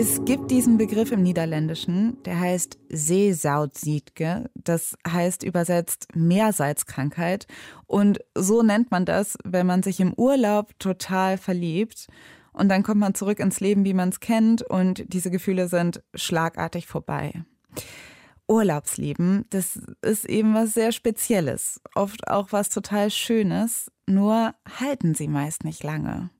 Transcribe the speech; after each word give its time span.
Es 0.00 0.24
gibt 0.24 0.50
diesen 0.50 0.78
Begriff 0.78 1.12
im 1.12 1.22
Niederländischen, 1.22 2.22
der 2.22 2.40
heißt 2.40 2.78
Seesautziedke. 2.88 4.48
Das 4.54 4.96
heißt 5.06 5.42
übersetzt 5.42 6.08
Meersalzkrankheit. 6.14 7.46
Und 7.86 8.20
so 8.34 8.62
nennt 8.62 8.90
man 8.90 9.04
das, 9.04 9.36
wenn 9.44 9.66
man 9.66 9.82
sich 9.82 10.00
im 10.00 10.14
Urlaub 10.14 10.70
total 10.78 11.36
verliebt. 11.36 12.06
Und 12.54 12.70
dann 12.70 12.82
kommt 12.82 12.98
man 12.98 13.14
zurück 13.14 13.40
ins 13.40 13.60
Leben, 13.60 13.84
wie 13.84 13.92
man 13.92 14.08
es 14.08 14.20
kennt. 14.20 14.62
Und 14.62 15.04
diese 15.12 15.30
Gefühle 15.30 15.68
sind 15.68 16.02
schlagartig 16.14 16.86
vorbei. 16.86 17.44
Urlaubsleben, 18.48 19.44
das 19.50 19.78
ist 20.00 20.24
eben 20.24 20.54
was 20.54 20.72
sehr 20.72 20.92
Spezielles. 20.92 21.78
Oft 21.94 22.26
auch 22.26 22.52
was 22.52 22.70
total 22.70 23.10
Schönes. 23.10 23.92
Nur 24.06 24.54
halten 24.80 25.14
sie 25.14 25.28
meist 25.28 25.62
nicht 25.62 25.84
lange. 25.84 26.30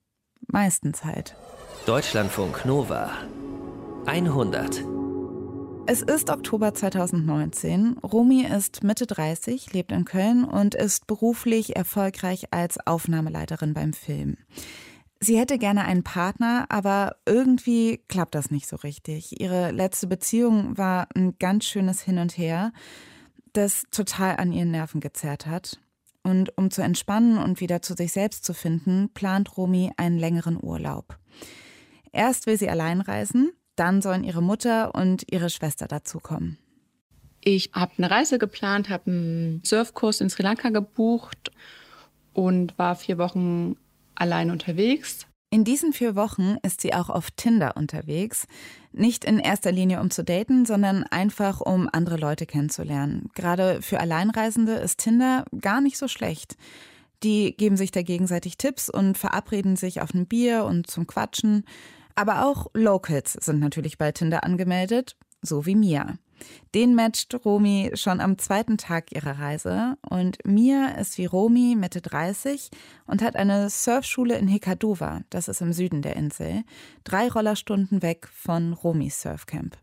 Meistens 0.47 1.05
halt. 1.05 1.37
Deutschlandfunk 1.85 2.65
Nova 2.65 3.13
100. 4.07 4.85
Es 5.87 6.01
ist 6.03 6.31
Oktober 6.31 6.73
2019. 6.73 7.99
Romy 7.99 8.45
ist 8.45 8.83
Mitte 8.83 9.07
30, 9.07 9.73
lebt 9.73 9.93
in 9.93 10.05
Köln 10.05 10.45
und 10.45 10.75
ist 10.75 11.07
beruflich 11.07 11.77
erfolgreich 11.77 12.53
als 12.53 12.85
Aufnahmeleiterin 12.87 13.75
beim 13.75 13.93
Film. 13.93 14.37
Sie 15.21 15.39
hätte 15.39 15.59
gerne 15.59 15.85
einen 15.85 16.03
Partner, 16.03 16.65
aber 16.71 17.17
irgendwie 17.27 17.99
klappt 18.09 18.35
das 18.35 18.51
nicht 18.51 18.67
so 18.67 18.77
richtig. 18.77 19.39
Ihre 19.39 19.71
letzte 19.71 20.07
Beziehung 20.07 20.79
war 20.79 21.07
ein 21.15 21.37
ganz 21.39 21.67
schönes 21.67 22.01
Hin 22.01 22.19
und 22.19 22.39
Her, 22.39 22.73
das 23.53 23.85
total 23.91 24.39
an 24.39 24.53
ihren 24.53 24.71
Nerven 24.71 25.01
gezerrt 25.01 25.47
hat. 25.47 25.79
Und 26.23 26.57
um 26.57 26.71
zu 26.71 26.83
entspannen 26.83 27.39
und 27.39 27.61
wieder 27.61 27.83
zu 27.83 27.95
sich 27.95 28.13
selbst 28.13 28.45
zu 28.45 28.55
finden, 28.55 29.11
plant 29.13 29.57
Romy 29.57 29.93
einen 29.97 30.19
längeren 30.19 30.59
Urlaub. 30.63 31.19
Erst 32.13 32.47
will 32.47 32.59
sie 32.59 32.69
allein 32.69 33.01
reisen, 33.01 33.53
dann 33.81 34.03
sollen 34.03 34.25
ihre 34.25 34.43
Mutter 34.43 34.95
und 34.95 35.25
ihre 35.33 35.51
Schwester 35.51 35.89
dazukommen. 35.89 36.59
Ich 37.43 37.71
habe 37.73 37.93
eine 37.97 38.11
Reise 38.11 38.39
geplant, 38.39 38.91
habe 38.91 39.11
einen 39.11 39.63
Surfkurs 39.65 40.21
in 40.21 40.29
Sri 40.29 40.43
Lanka 40.43 40.69
gebucht 40.69 41.51
und 42.35 42.79
war 42.79 42.95
vier 42.97 43.17
Wochen 43.17 43.77
allein 44.15 44.51
unterwegs. 44.51 45.27
In 45.53 45.65
diesen 45.65 45.93
vier 45.93 46.15
Wochen 46.15 46.59
ist 46.63 46.81
sie 46.81 46.95
auch 46.95 47.11
auf 47.11 47.33
Tinder 47.33 47.77
unterwegs. 47.77 48.47
Nicht 48.93 49.25
in 49.25 49.41
erster 49.41 49.73
Linie, 49.73 50.01
um 50.01 50.11
zu 50.11 50.23
daten, 50.23 50.65
sondern 50.65 51.03
einfach, 51.05 51.61
um 51.61 51.89
andere 51.91 52.19
Leute 52.19 52.47
kennenzulernen. 52.47 53.31
Gerade 53.35 53.83
für 53.83 53.99
Alleinreisende 53.99 54.75
ist 54.75 54.99
Tinder 54.99 55.45
gar 55.61 55.81
nicht 55.81 55.97
so 55.97 56.07
schlecht. 56.07 56.57
Die 57.25 57.57
geben 57.57 57.77
sich 57.77 57.91
da 57.91 58.03
gegenseitig 58.03 58.59
Tipps 58.59 58.89
und 58.89 59.19
verabreden 59.19 59.75
sich 59.75 60.01
auf 60.03 60.15
ein 60.15 60.27
Bier 60.27 60.65
und 60.65 60.87
zum 60.87 61.07
Quatschen. 61.07 61.65
Aber 62.15 62.47
auch 62.47 62.67
Locals 62.75 63.33
sind 63.35 63.61
natürlich 63.61 63.99
bei 63.99 64.13
Tinder 64.13 64.45
angemeldet, 64.45 65.17
so 65.43 65.67
wie 65.67 65.75
Mia. 65.75 66.19
Den 66.75 66.95
matcht 66.95 67.35
Romy 67.45 67.91
schon 67.95 68.21
am 68.21 68.39
zweiten 68.39 68.79
Tag 68.79 69.13
ihrer 69.13 69.39
Reise. 69.39 69.97
Und 70.09 70.39
Mia 70.45 70.89
ist 70.99 71.19
wie 71.19 71.27
Romy 71.27 71.77
Mitte 71.77 72.01
30 72.01 72.71
und 73.07 73.23
hat 73.23 73.37
eine 73.37 73.69
Surfschule 73.71 74.39
in 74.39 74.49
Hikaduwa, 74.49 75.23
das 75.31 75.49
ist 75.49 75.61
im 75.61 75.73
Süden 75.73 76.03
der 76.03 76.17
Insel, 76.17 76.63
drei 77.05 77.29
Rollerstunden 77.29 78.03
weg 78.03 78.29
von 78.33 78.73
Romys 78.73 79.21
Surfcamp. 79.21 79.77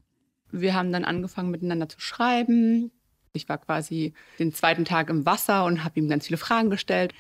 Wir 0.52 0.74
haben 0.74 0.92
dann 0.92 1.06
angefangen 1.06 1.52
miteinander 1.52 1.90
zu 1.90 2.00
schreiben. 2.00 2.92
Ich 3.34 3.50
war 3.50 3.58
quasi 3.58 4.14
den 4.40 4.54
zweiten 4.54 4.86
Tag 4.86 5.10
im 5.10 5.26
Wasser 5.26 5.66
und 5.66 5.84
habe 5.84 6.00
ihm 6.00 6.08
ganz 6.08 6.26
viele 6.28 6.38
Fragen 6.38 6.70
gestellt. 6.70 7.14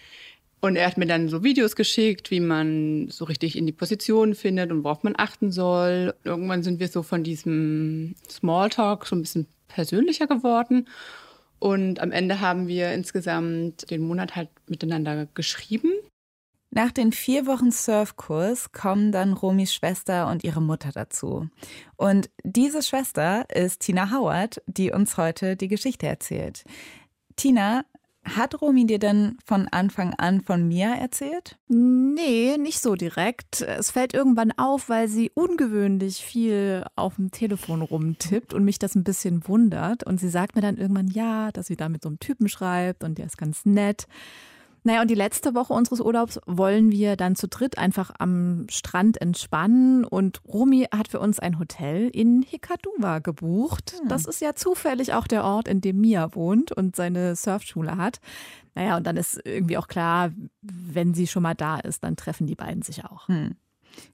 Und 0.59 0.75
er 0.75 0.87
hat 0.87 0.97
mir 0.97 1.05
dann 1.05 1.29
so 1.29 1.43
Videos 1.43 1.75
geschickt, 1.75 2.31
wie 2.31 2.39
man 2.39 3.09
so 3.09 3.25
richtig 3.25 3.57
in 3.57 3.67
die 3.67 3.71
Position 3.71 4.33
findet 4.33 4.71
und 4.71 4.83
worauf 4.83 5.03
man 5.03 5.13
achten 5.15 5.51
soll. 5.51 6.15
Irgendwann 6.23 6.63
sind 6.63 6.79
wir 6.79 6.87
so 6.87 7.03
von 7.03 7.23
diesem 7.23 8.15
Smalltalk 8.29 9.05
so 9.05 9.15
ein 9.15 9.21
bisschen 9.21 9.47
persönlicher 9.67 10.25
geworden. 10.25 10.87
Und 11.59 11.99
am 11.99 12.11
Ende 12.11 12.41
haben 12.41 12.67
wir 12.67 12.91
insgesamt 12.93 13.89
den 13.89 14.01
Monat 14.01 14.35
halt 14.35 14.49
miteinander 14.67 15.27
geschrieben. 15.33 15.91
Nach 16.69 16.91
den 16.91 17.11
vier 17.11 17.45
Wochen 17.45 17.71
Surfkurs 17.71 18.71
kommen 18.71 19.11
dann 19.11 19.33
Romis 19.33 19.73
Schwester 19.73 20.27
und 20.27 20.43
ihre 20.43 20.61
Mutter 20.61 20.91
dazu. 20.91 21.49
Und 21.95 22.29
diese 22.43 22.83
Schwester 22.83 23.45
ist 23.49 23.81
Tina 23.81 24.11
Howard, 24.11 24.61
die 24.67 24.91
uns 24.91 25.17
heute 25.17 25.55
die 25.55 25.69
Geschichte 25.69 26.07
erzählt. 26.07 26.65
Tina, 27.35 27.85
hat 28.35 28.61
Romy 28.61 28.85
dir 28.85 28.99
denn 28.99 29.37
von 29.45 29.67
Anfang 29.67 30.13
an 30.15 30.41
von 30.41 30.67
Mia 30.67 30.93
erzählt? 30.95 31.57
Nee, 31.67 32.57
nicht 32.57 32.79
so 32.79 32.95
direkt. 32.95 33.61
Es 33.61 33.91
fällt 33.91 34.13
irgendwann 34.13 34.51
auf, 34.51 34.89
weil 34.89 35.07
sie 35.07 35.31
ungewöhnlich 35.33 36.17
viel 36.17 36.85
auf 36.95 37.15
dem 37.15 37.31
Telefon 37.31 37.81
rumtippt 37.81 38.53
und 38.53 38.63
mich 38.63 38.79
das 38.79 38.95
ein 38.95 39.03
bisschen 39.03 39.47
wundert. 39.47 40.03
Und 40.03 40.19
sie 40.19 40.29
sagt 40.29 40.55
mir 40.55 40.61
dann 40.61 40.77
irgendwann 40.77 41.07
ja, 41.07 41.51
dass 41.51 41.67
sie 41.67 41.77
da 41.77 41.89
mit 41.89 42.03
so 42.03 42.09
einem 42.09 42.19
Typen 42.19 42.49
schreibt 42.49 43.03
und 43.03 43.17
der 43.17 43.25
ist 43.25 43.37
ganz 43.37 43.65
nett. 43.65 44.07
Naja, 44.87 45.01
und 45.01 45.09
die 45.09 45.15
letzte 45.15 45.53
Woche 45.53 45.73
unseres 45.73 45.99
Urlaubs 45.99 46.39
wollen 46.45 46.93
wir 46.93 47.17
dann 47.17 47.35
zu 47.35 47.49
dritt 47.49 47.77
einfach 47.77 48.09
am 48.19 48.67
Strand 48.69 49.19
entspannen. 49.19 50.05
Und 50.05 50.39
Romy 50.47 50.87
hat 50.95 51.09
für 51.09 51.19
uns 51.19 51.39
ein 51.39 51.59
Hotel 51.59 52.07
in 52.07 52.41
Hikaduwa 52.41 53.19
gebucht. 53.19 53.95
Hm. 53.99 54.07
Das 54.07 54.23
ist 54.23 54.39
ja 54.39 54.55
zufällig 54.55 55.11
auch 55.11 55.27
der 55.27 55.43
Ort, 55.43 55.67
in 55.67 55.81
dem 55.81 55.99
Mia 55.99 56.33
wohnt 56.33 56.71
und 56.71 56.95
seine 56.95 57.35
Surfschule 57.35 57.97
hat. 57.97 58.21
Naja, 58.75 58.95
und 58.95 59.05
dann 59.05 59.17
ist 59.17 59.41
irgendwie 59.43 59.77
auch 59.77 59.89
klar, 59.89 60.31
wenn 60.61 61.13
sie 61.13 61.27
schon 61.27 61.43
mal 61.43 61.53
da 61.53 61.79
ist, 61.79 62.05
dann 62.05 62.15
treffen 62.15 62.47
die 62.47 62.55
beiden 62.55 62.81
sich 62.81 63.03
auch. 63.03 63.27
Hm. 63.27 63.57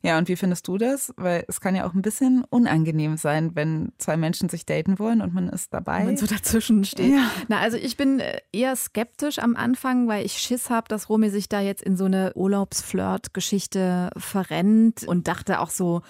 Ja, 0.02 0.18
und 0.18 0.28
wie 0.28 0.36
findest 0.36 0.68
du 0.68 0.78
das? 0.78 1.14
Weil 1.18 1.46
es 1.48 1.62
kann 1.62 1.76
ja 1.76 1.88
auch 1.88 1.94
ein 1.94 2.02
bisschen 2.02 2.44
unangenehm 2.50 3.18
sein, 3.18 3.56
wenn 3.56 3.94
zwei 3.98 4.18
Menschen 4.18 4.50
sich 4.50 4.66
daten 4.66 5.00
wollen 5.00 5.22
und 5.22 5.34
man 5.34 5.50
ist 5.50 5.74
dabei. 5.74 6.00
Und 6.00 6.06
man 6.06 6.18
so 6.18 6.28
dazwischen 6.28 6.84
steht. 6.86 7.14
Ja. 7.14 7.30
Na, 7.48 7.60
also 7.60 7.78
ich 7.78 7.98
bin 7.98 8.20
äh, 8.20 8.42
eher 8.52 8.76
skeptisch 8.76 9.40
am 9.40 9.56
Anfang, 9.56 10.08
weil 10.08 10.26
ich 10.26 10.34
Schiss 10.34 10.70
habe, 10.70 10.88
dass 10.88 11.10
Romy 11.10 11.30
sich 11.30 11.50
da 11.50 11.62
jetzt 11.62 11.84
in 11.84 11.98
so 11.98 12.06
eine 12.06 12.34
Urlaubsflirt-Geschichte 12.36 14.10
verrennt 14.18 15.04
und 15.04 15.28
dachte 15.28 15.60
auch 15.60 15.70
so, 15.70 16.02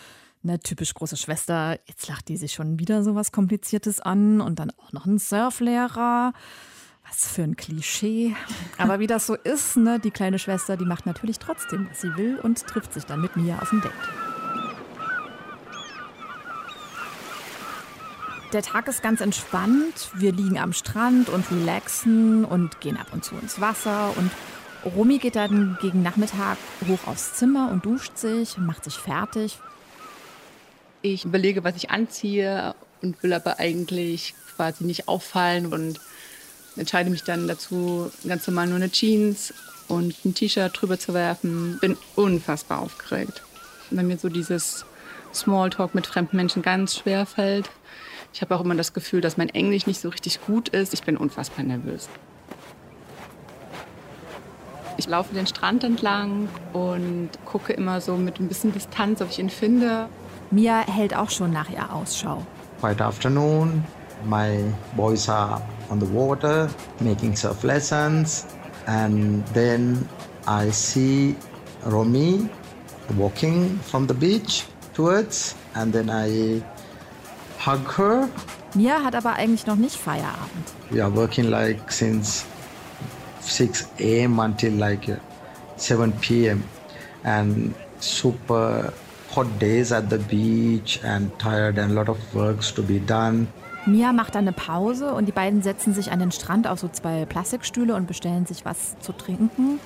eine 0.44 0.60
typisch 0.60 0.94
große 0.94 1.18
Schwester, 1.18 1.80
jetzt 1.86 2.08
lacht 2.08 2.28
die 2.28 2.38
sich 2.38 2.54
schon 2.54 2.80
wieder 2.80 3.04
so 3.04 3.16
was 3.16 3.32
Kompliziertes 3.32 4.02
an 4.02 4.42
und 4.42 4.60
dann 4.60 4.72
auch 4.72 4.92
noch 4.92 5.06
ein 5.06 5.18
Surflehrer. 5.18 6.34
Was 7.14 7.28
für 7.28 7.44
ein 7.44 7.56
Klischee. 7.56 8.36
Aber 8.80 9.00
wie 9.00 9.06
das 9.06 9.28
so 9.28 9.36
ist, 9.36 9.78
ne, 9.78 10.00
die 10.00 10.10
kleine 10.10 10.40
Schwester, 10.40 10.78
die 10.78 10.86
macht 10.86 11.06
natürlich 11.06 11.38
trotzdem, 11.38 11.88
was 11.90 12.02
sie 12.02 12.16
will 12.18 12.40
und 12.40 12.66
trifft 12.66 12.92
sich 12.92 13.06
dann 13.06 13.22
mit 13.22 13.36
Mia 13.36 13.60
auf 13.60 13.72
ein 13.72 13.82
Date. 13.82 13.92
Der 18.52 18.64
Tag 18.64 18.88
ist 18.88 19.04
ganz 19.04 19.22
entspannt. 19.22 20.10
Wir 20.16 20.32
liegen 20.32 20.58
am 20.58 20.74
Strand 20.74 21.30
und 21.30 21.46
relaxen 21.52 22.46
und 22.46 22.82
gehen 22.82 22.98
ab 22.98 23.08
und 23.12 23.24
zu 23.24 23.36
ins 23.36 23.62
Wasser. 23.62 24.12
Und 24.18 24.32
Romy 24.96 25.20
geht 25.20 25.36
dann 25.36 25.78
gegen 25.82 26.02
Nachmittag 26.02 26.58
hoch 26.88 27.08
aufs 27.08 27.36
Zimmer 27.36 27.70
und 27.72 27.86
duscht 27.86 28.18
sich, 28.18 28.58
macht 28.58 28.86
sich 28.86 28.96
fertig. 28.96 29.60
Ich 31.04 31.26
überlege, 31.26 31.64
was 31.64 31.76
ich 31.76 31.92
anziehe 31.92 32.74
und 33.04 33.22
will 33.22 33.34
aber 33.34 33.60
eigentlich 33.60 34.34
quasi 34.56 34.84
nicht 34.84 35.08
auffallen 35.08 35.72
und 35.72 36.00
entscheide 36.78 37.10
mich 37.10 37.24
dann 37.24 37.48
dazu, 37.48 38.12
ganz 38.28 38.48
normal 38.48 38.68
nur 38.68 38.78
eine 38.78 38.90
Jeans 38.90 39.54
und 39.88 40.16
ein 40.26 40.34
T-Shirt 40.34 40.72
drüber 40.80 40.98
zu 40.98 41.14
werfen. 41.14 41.78
Bin 41.80 41.98
unfassbar 42.16 42.80
aufgeregt. 42.82 43.44
Wenn 43.90 44.08
mir 44.08 44.18
so 44.18 44.30
dieses 44.30 44.86
Smalltalk 45.34 45.96
mit 45.96 46.08
fremden 46.08 46.38
Menschen 46.38 46.62
ganz 46.62 46.98
schwer 46.98 47.26
fällt. 47.26 47.70
Ich 48.34 48.42
habe 48.42 48.56
auch 48.56 48.62
immer 48.62 48.76
das 48.76 48.94
Gefühl, 48.94 49.22
dass 49.22 49.38
mein 49.38 49.50
Englisch 49.50 49.86
nicht 49.86 50.00
so 50.00 50.10
richtig 50.10 50.46
gut 50.46 50.70
ist. 50.70 50.94
Ich 50.94 51.04
bin 51.04 51.18
unfassbar 51.18 51.64
nervös. 51.64 52.10
Ich 54.98 55.08
laufe 55.08 55.34
den 55.34 55.48
Strand 55.48 55.84
entlang 55.84 56.48
und 56.72 57.30
gucke 57.46 57.74
immer 57.74 58.00
so 58.00 58.16
mit 58.16 58.40
ein 58.40 58.48
bisschen 58.48 58.74
Distanz, 58.74 59.22
ob 59.22 59.30
ich 59.30 59.40
ihn 59.40 59.50
finde. 59.50 60.08
Mia 60.52 60.82
hält 60.82 61.16
auch 61.16 61.32
schon 61.32 61.52
nach 61.52 61.70
ihr 61.70 61.92
Ausschau. 61.92 62.46
Heute 62.82 63.06
afternoon, 63.06 63.84
my 64.26 64.64
boys 64.96 65.28
are 65.28 65.62
on 65.90 66.00
the 66.00 66.06
water 66.08 66.70
making 67.00 67.36
surf 67.36 67.64
lessons 67.64 68.46
and 68.88 69.46
then 69.48 70.08
I 70.48 70.72
see 70.72 71.36
Romy 71.86 72.50
walking 73.16 73.78
from 73.80 74.08
the 74.08 74.14
beach 74.14 74.66
towards 74.94 75.56
and 75.76 75.92
then 75.94 76.10
I 76.10 76.62
hug 77.58 77.86
her. 77.94 78.30
Mia 78.76 79.04
hat 79.04 79.16
aber 79.16 79.34
eigentlich 79.34 79.66
noch 79.68 79.76
nicht 79.76 79.96
Feierabend. 79.96 80.74
We 80.90 81.02
are 81.02 81.14
working 81.14 81.50
like 81.50 81.92
since 81.92 82.46
6 83.42 83.88
a.m. 84.00 84.40
until 84.40 84.74
like 84.74 85.18
7 85.78 86.12
p.m. 86.22 86.64
and 87.24 87.74
super 88.00 88.94
hot 89.30 89.48
days 89.60 89.92
at 89.92 90.10
the 90.10 90.20
beach 90.20 91.00
and 91.04 91.32
tired 91.40 91.78
and 91.78 91.92
a 91.92 91.96
lot 91.96 92.10
of 92.10 92.18
works 92.36 92.72
to 92.72 92.82
be 92.82 93.00
done. 93.00 93.48
Mia 93.86 94.14
macht 94.14 94.36
dann 94.36 94.46
eine 94.48 94.54
Pause 94.54 95.14
und 95.14 95.26
die 95.26 95.34
beiden 95.34 95.62
setzen 95.62 95.94
sich 95.94 96.12
an 96.12 96.20
den 96.20 96.32
Strand 96.32 96.68
auf 96.68 96.80
so 96.80 96.88
zwei 96.88 97.26
Plastikstühle 97.26 97.96
und 97.96 98.08
bestellen 98.08 98.46
sich 98.46 98.64
was 98.64 98.98
zu 99.00 99.12
trinken. 99.12 99.80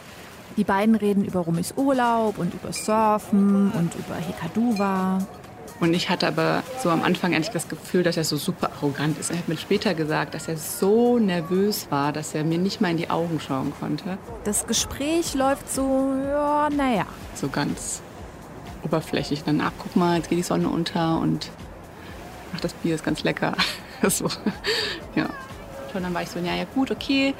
Die 0.55 0.63
beiden 0.63 0.95
reden 0.95 1.25
über 1.25 1.41
Rumis 1.41 1.73
Urlaub 1.75 2.37
und 2.37 2.53
über 2.53 2.73
Surfen 2.73 3.71
und 3.71 3.95
über 3.95 4.15
Hekaduwa. 4.15 5.19
Und 5.79 5.93
ich 5.93 6.09
hatte 6.09 6.27
aber 6.27 6.63
so 6.81 6.89
am 6.89 7.03
Anfang 7.03 7.33
eigentlich 7.33 7.49
das 7.49 7.69
Gefühl, 7.69 8.01
dass 8.03 8.17
er 8.17 8.23
so 8.23 8.37
super 8.37 8.71
arrogant 8.77 9.19
ist. 9.19 9.29
Er 9.29 9.37
hat 9.37 9.47
mir 9.47 9.57
später 9.57 9.93
gesagt, 9.93 10.33
dass 10.33 10.47
er 10.47 10.57
so 10.57 11.19
nervös 11.19 11.87
war, 11.91 12.11
dass 12.11 12.33
er 12.33 12.43
mir 12.43 12.57
nicht 12.57 12.81
mal 12.81 12.91
in 12.91 12.97
die 12.97 13.09
Augen 13.09 13.39
schauen 13.39 13.73
konnte. 13.79 14.17
Das 14.43 14.65
Gespräch 14.65 15.35
läuft 15.35 15.71
so, 15.71 16.15
ja, 16.27 16.69
naja. 16.69 17.05
So 17.35 17.47
ganz 17.49 18.01
oberflächlich. 18.83 19.43
Danach, 19.45 19.71
guck 19.77 19.95
mal, 19.95 20.17
jetzt 20.17 20.29
geht 20.29 20.39
die 20.39 20.43
Sonne 20.43 20.69
unter 20.69 21.19
und 21.19 21.51
ach, 22.55 22.59
das 22.59 22.73
Bier 22.73 22.95
ist 22.95 23.03
ganz 23.03 23.23
lecker. 23.23 23.53
so, 24.09 24.27
ja. 25.15 25.29
Und 25.93 26.03
dann 26.03 26.13
war 26.13 26.21
ich 26.21 26.29
so, 26.29 26.39
ja, 26.39 26.55
ja, 26.55 26.65
gut, 26.75 26.91
okay, 26.91 27.33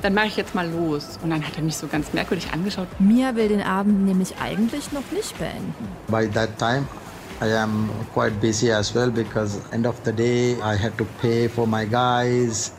dann 0.00 0.14
mache 0.14 0.26
ich 0.26 0.36
jetzt 0.36 0.54
mal 0.54 0.68
los. 0.68 1.18
Und 1.22 1.30
dann 1.30 1.46
hat 1.46 1.56
er 1.56 1.62
mich 1.62 1.76
so 1.76 1.86
ganz 1.86 2.12
merkwürdig 2.12 2.52
angeschaut. 2.52 2.88
Mia 2.98 3.34
will 3.36 3.48
den 3.48 3.62
Abend 3.62 4.04
nämlich 4.04 4.34
eigentlich 4.40 4.92
noch 4.92 5.08
nicht 5.12 5.38
beenden. 5.38 5.88
By 6.08 6.28
that 6.34 6.58
time, 6.58 6.86
I 7.40 7.54
am 7.56 7.90
quite 8.12 8.40
busy 8.40 8.72
as 8.72 8.94
well 8.94 9.10
because 9.10 9.60
end 9.72 9.86
of 9.86 9.96
the 10.04 10.12
day 10.12 10.54
I 10.62 10.76
had 10.76 10.96
to 10.98 11.06
pay 11.20 11.48
for 11.48 11.66
my 11.66 11.84
guys 11.84 12.72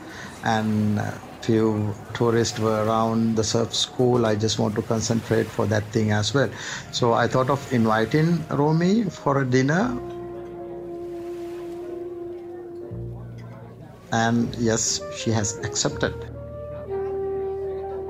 and 0.44 1.00
few 1.44 1.94
tourists 2.14 2.60
were 2.60 2.86
around 2.86 3.36
the 3.36 3.44
surf 3.44 3.76
school. 3.76 4.26
I 4.26 4.36
just 4.36 4.60
want 4.60 4.76
to 4.76 4.82
concentrate 4.82 5.48
for 5.48 5.66
that 5.68 5.84
thing 5.92 6.12
as 6.12 6.34
well. 6.34 6.50
So 6.92 7.14
I 7.14 7.28
thought 7.28 7.50
of 7.50 7.62
inviting 7.74 8.46
Romy 8.50 9.04
for 9.04 9.42
a 9.42 9.46
dinner. 9.46 9.98
And 14.14 14.56
yes, 14.60 15.02
she 15.16 15.34
has 15.34 15.58
accepted. 15.64 16.14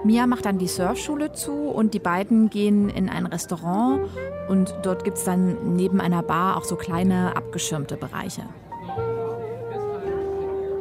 Mia 0.04 0.28
macht 0.28 0.46
dann 0.46 0.58
die 0.58 0.68
Surfschule 0.68 1.32
zu 1.32 1.54
und 1.54 1.94
die 1.94 2.00
beiden 2.00 2.50
gehen 2.50 2.90
in 2.90 3.08
ein 3.08 3.26
Restaurant 3.26 4.10
und 4.50 4.76
dort 4.82 5.06
gibt 5.06 5.18
es 5.18 5.24
dann 5.24 5.78
neben 5.78 6.02
einer 6.02 6.22
Bar 6.22 6.58
auch 6.58 6.66
so 6.66 6.76
kleine 6.76 7.38
abgeschirmte 7.38 7.96
Bereiche. 7.96 8.42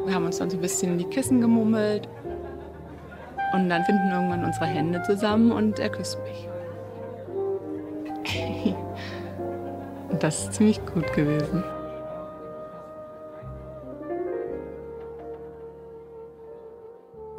Wir 0.06 0.14
haben 0.16 0.26
uns 0.26 0.38
dann 0.38 0.50
so 0.50 0.56
ein 0.56 0.60
bisschen 0.60 0.94
in 0.94 0.98
die 0.98 1.04
Kissen 1.04 1.40
gemummelt 1.40 2.08
und 3.54 3.69
dann 3.69 3.84
finden 3.84 4.10
irgendwann 4.10 4.44
unsere 4.44 4.66
Hände 4.66 5.04
zusammen 5.04 5.52
und 5.52 5.78
er 5.78 5.90
küsst 5.90 6.19
mich. 6.24 6.48
das 10.19 10.46
ist 10.46 10.54
ziemlich 10.54 10.84
gut 10.84 11.12
gewesen. 11.12 11.62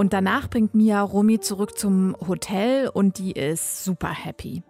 Und 0.04 0.12
danach 0.12 0.50
bringt 0.50 0.76
Mia 0.76 1.02
Romy 1.02 1.40
zurück 1.40 1.78
zum 1.78 2.18
Hotel 2.28 2.90
und 2.90 3.20
die 3.20 3.32
ist 3.32 3.86
super 3.86 4.10
happy. 4.10 4.62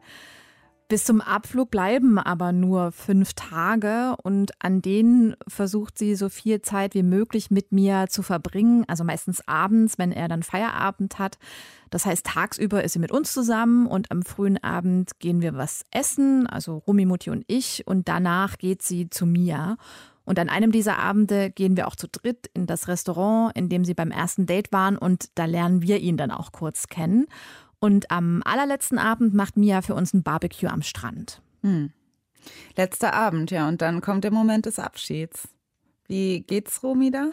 Bis 0.89 1.05
zum 1.05 1.21
Abflug 1.21 1.71
bleiben 1.71 2.19
aber 2.19 2.51
nur 2.51 2.91
fünf 2.91 3.33
Tage 3.33 4.15
und 4.21 4.51
an 4.59 4.83
denen 4.83 5.35
versucht 5.47 5.97
sie 5.97 6.13
so 6.13 6.29
viel 6.29 6.61
Zeit 6.61 6.93
wie 6.93 7.01
möglich 7.01 7.49
mit 7.49 7.71
mir 7.71 8.05
zu 8.09 8.21
verbringen, 8.21 8.85
also 8.87 9.03
meistens 9.03 9.41
abends, 9.47 9.97
wenn 9.97 10.11
er 10.11 10.27
dann 10.27 10.43
Feierabend 10.43 11.17
hat. 11.17 11.39
Das 11.89 12.05
heißt, 12.05 12.27
tagsüber 12.27 12.83
ist 12.83 12.93
sie 12.93 12.99
mit 12.99 13.11
uns 13.11 13.33
zusammen 13.33 13.87
und 13.87 14.11
am 14.11 14.21
frühen 14.21 14.63
Abend 14.63 15.17
gehen 15.17 15.41
wir 15.41 15.55
was 15.55 15.83
essen, 15.89 16.45
also 16.45 16.83
Romy, 16.85 17.05
Mutti 17.05 17.31
und 17.31 17.43
ich, 17.47 17.87
und 17.87 18.07
danach 18.07 18.59
geht 18.59 18.83
sie 18.83 19.09
zu 19.09 19.25
Mia. 19.25 19.77
Und 20.25 20.39
an 20.39 20.49
einem 20.49 20.71
dieser 20.71 20.99
Abende 20.99 21.51
gehen 21.51 21.75
wir 21.75 21.87
auch 21.87 21.95
zu 21.95 22.07
dritt 22.07 22.49
in 22.53 22.65
das 22.65 22.87
Restaurant, 22.87 23.55
in 23.55 23.69
dem 23.69 23.83
sie 23.83 23.93
beim 23.93 24.11
ersten 24.11 24.45
Date 24.45 24.71
waren 24.71 24.97
und 24.97 25.29
da 25.35 25.45
lernen 25.45 25.81
wir 25.81 25.99
ihn 25.99 26.17
dann 26.17 26.31
auch 26.31 26.51
kurz 26.51 26.87
kennen. 26.87 27.27
Und 27.79 28.11
am 28.11 28.41
allerletzten 28.45 28.97
Abend 28.97 29.33
macht 29.33 29.57
Mia 29.57 29.81
für 29.81 29.95
uns 29.95 30.13
ein 30.13 30.23
Barbecue 30.23 30.69
am 30.69 30.81
Strand. 30.81 31.41
Hm. 31.61 31.91
Letzter 32.77 33.13
Abend, 33.13 33.51
ja, 33.51 33.67
und 33.67 33.81
dann 33.81 34.01
kommt 34.01 34.23
der 34.23 34.31
Moment 34.31 34.65
des 34.65 34.79
Abschieds. 34.79 35.49
Wie 36.07 36.41
geht's 36.41 36.83
Romy 36.83 37.11
da? 37.11 37.31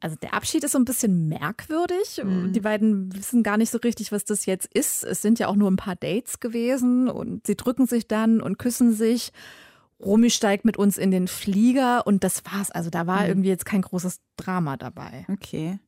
Also 0.00 0.16
der 0.16 0.34
Abschied 0.34 0.64
ist 0.64 0.72
so 0.72 0.78
ein 0.78 0.84
bisschen 0.84 1.28
merkwürdig. 1.28 2.20
Mhm. 2.24 2.52
Die 2.52 2.60
beiden 2.60 3.14
wissen 3.14 3.42
gar 3.42 3.56
nicht 3.56 3.70
so 3.70 3.78
richtig, 3.78 4.10
was 4.10 4.24
das 4.24 4.46
jetzt 4.46 4.66
ist. 4.74 5.04
Es 5.04 5.22
sind 5.22 5.38
ja 5.38 5.46
auch 5.46 5.54
nur 5.54 5.70
ein 5.70 5.76
paar 5.76 5.94
Dates 5.94 6.40
gewesen 6.40 7.08
und 7.08 7.46
sie 7.46 7.54
drücken 7.54 7.86
sich 7.86 8.08
dann 8.08 8.40
und 8.40 8.58
küssen 8.58 8.92
sich. 8.92 9.32
Romy 10.04 10.30
steigt 10.30 10.64
mit 10.64 10.76
uns 10.76 10.98
in 10.98 11.10
den 11.10 11.28
Flieger 11.28 12.06
und 12.06 12.24
das 12.24 12.44
war's. 12.44 12.70
Also 12.70 12.90
da 12.90 13.06
war 13.06 13.22
mhm. 13.22 13.28
irgendwie 13.28 13.48
jetzt 13.48 13.64
kein 13.64 13.82
großes 13.82 14.20
Drama 14.36 14.76
dabei. 14.76 15.26
Okay. 15.30 15.78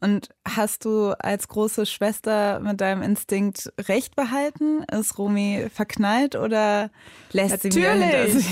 Und 0.00 0.28
hast 0.46 0.84
du 0.84 1.18
als 1.18 1.48
große 1.48 1.86
Schwester 1.86 2.60
mit 2.60 2.80
deinem 2.80 3.02
Instinkt 3.02 3.72
recht 3.88 4.14
behalten? 4.14 4.84
Ist 4.84 5.18
Romy 5.18 5.66
verknallt 5.72 6.36
oder 6.36 6.90
lässt 7.32 7.64
Natürlich. 7.64 7.74
sie 7.74 7.80
wieder 7.80 7.92
hinter 7.92 8.30
sich? 8.30 8.46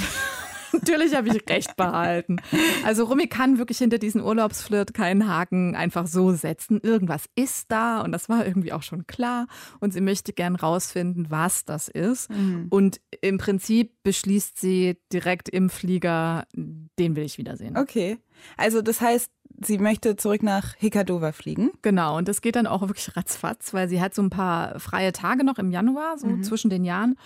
Natürlich 0.72 1.14
habe 1.14 1.28
ich 1.28 1.48
recht 1.48 1.76
behalten. 1.76 2.36
Also 2.84 3.04
Rumi 3.04 3.26
kann 3.26 3.58
wirklich 3.58 3.78
hinter 3.78 3.98
diesen 3.98 4.20
Urlaubsflirt 4.20 4.94
keinen 4.94 5.28
Haken 5.28 5.74
einfach 5.74 6.06
so 6.06 6.32
setzen. 6.32 6.80
Irgendwas 6.82 7.26
ist 7.34 7.70
da 7.70 8.00
und 8.00 8.12
das 8.12 8.28
war 8.28 8.46
irgendwie 8.46 8.72
auch 8.72 8.82
schon 8.82 9.06
klar. 9.06 9.46
Und 9.80 9.92
sie 9.92 10.00
möchte 10.00 10.32
gern 10.32 10.56
rausfinden, 10.56 11.30
was 11.30 11.64
das 11.64 11.88
ist. 11.88 12.30
Mhm. 12.30 12.66
Und 12.70 13.00
im 13.20 13.38
Prinzip 13.38 13.92
beschließt 14.02 14.58
sie 14.58 14.98
direkt 15.12 15.48
im 15.48 15.70
Flieger, 15.70 16.44
den 16.54 17.16
will 17.16 17.24
ich 17.24 17.38
wiedersehen. 17.38 17.76
Okay. 17.76 18.18
Also 18.56 18.82
das 18.82 19.00
heißt, 19.00 19.30
sie 19.60 19.78
möchte 19.78 20.16
zurück 20.16 20.42
nach 20.42 20.74
Hikadova 20.76 21.32
fliegen. 21.32 21.70
Genau, 21.82 22.16
und 22.16 22.28
das 22.28 22.40
geht 22.40 22.56
dann 22.56 22.66
auch 22.66 22.82
wirklich 22.82 23.16
ratzfatz, 23.16 23.74
weil 23.74 23.88
sie 23.88 24.00
hat 24.00 24.14
so 24.14 24.22
ein 24.22 24.30
paar 24.30 24.78
freie 24.80 25.12
Tage 25.12 25.44
noch 25.44 25.58
im 25.58 25.70
Januar, 25.70 26.18
so 26.18 26.26
mhm. 26.26 26.42
zwischen 26.42 26.70
den 26.70 26.84
Jahren. 26.84 27.16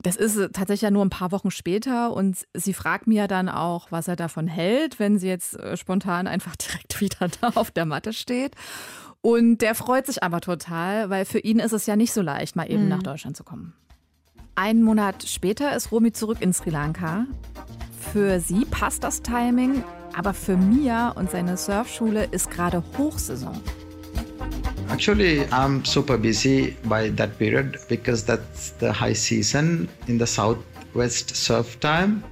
Das 0.00 0.16
ist 0.16 0.36
äh, 0.36 0.48
tatsächlich 0.50 0.82
ja 0.82 0.90
nur 0.90 1.04
ein 1.04 1.10
paar 1.10 1.32
Wochen 1.32 1.50
später 1.50 2.12
und 2.12 2.46
sie 2.54 2.72
fragt 2.72 3.06
mir 3.06 3.26
dann 3.26 3.48
auch, 3.48 3.90
was 3.90 4.08
er 4.08 4.16
davon 4.16 4.46
hält, 4.46 4.98
wenn 4.98 5.18
sie 5.18 5.28
jetzt 5.28 5.58
äh, 5.58 5.76
spontan 5.76 6.26
einfach 6.26 6.56
direkt 6.56 7.00
wieder 7.00 7.28
da 7.40 7.48
auf 7.54 7.70
der 7.70 7.86
Matte 7.86 8.12
steht. 8.12 8.54
Und 9.20 9.58
der 9.58 9.74
freut 9.74 10.06
sich 10.06 10.22
aber 10.22 10.40
total, 10.40 11.10
weil 11.10 11.24
für 11.24 11.40
ihn 11.40 11.58
ist 11.58 11.72
es 11.72 11.86
ja 11.86 11.96
nicht 11.96 12.12
so 12.12 12.22
leicht, 12.22 12.54
mal 12.54 12.70
eben 12.70 12.84
mhm. 12.84 12.88
nach 12.88 13.02
Deutschland 13.02 13.36
zu 13.36 13.42
kommen. 13.42 13.74
Einen 14.54 14.82
Monat 14.82 15.24
später 15.24 15.74
ist 15.74 15.92
Romy 15.92 16.12
zurück 16.12 16.38
in 16.40 16.52
Sri 16.52 16.70
Lanka. 16.70 17.26
Für 18.12 18.40
sie 18.40 18.64
passt 18.64 19.04
das 19.04 19.22
Timing, 19.22 19.84
aber 20.16 20.34
für 20.34 20.56
Mia 20.56 21.10
und 21.10 21.30
seine 21.30 21.56
Surfschule 21.56 22.24
ist 22.30 22.50
gerade 22.50 22.82
Hochsaison. 22.96 23.60
Actually, 24.90 25.46
I'm 25.52 25.84
super 25.84 26.16
busy 26.16 26.76
by 26.84 27.10
that 27.10 27.38
period 27.38 27.78
because 27.88 28.24
that's 28.24 28.70
the 28.78 28.90
high 28.90 29.12
season 29.12 29.88
in 30.06 30.18
the 30.18 30.26
southwest 30.26 31.36
surf 31.36 31.78
time. 31.80 32.22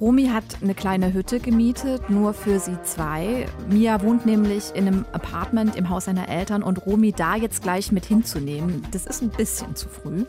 Romy 0.00 0.26
hat 0.28 0.44
eine 0.62 0.74
kleine 0.74 1.12
Hütte 1.12 1.40
gemietet, 1.40 2.08
nur 2.08 2.32
für 2.32 2.60
sie 2.60 2.78
zwei. 2.84 3.46
Mia 3.68 4.00
wohnt 4.00 4.26
nämlich 4.26 4.70
in 4.74 4.86
einem 4.86 5.04
Apartment 5.12 5.74
im 5.74 5.90
Haus 5.90 6.04
seiner 6.04 6.28
Eltern 6.28 6.62
und 6.62 6.86
Romy 6.86 7.10
da 7.10 7.34
jetzt 7.34 7.64
gleich 7.64 7.90
mit 7.90 8.06
hinzunehmen, 8.06 8.86
das 8.92 9.06
ist 9.06 9.22
ein 9.22 9.30
bisschen 9.30 9.74
zu 9.74 9.88
früh. 9.88 10.24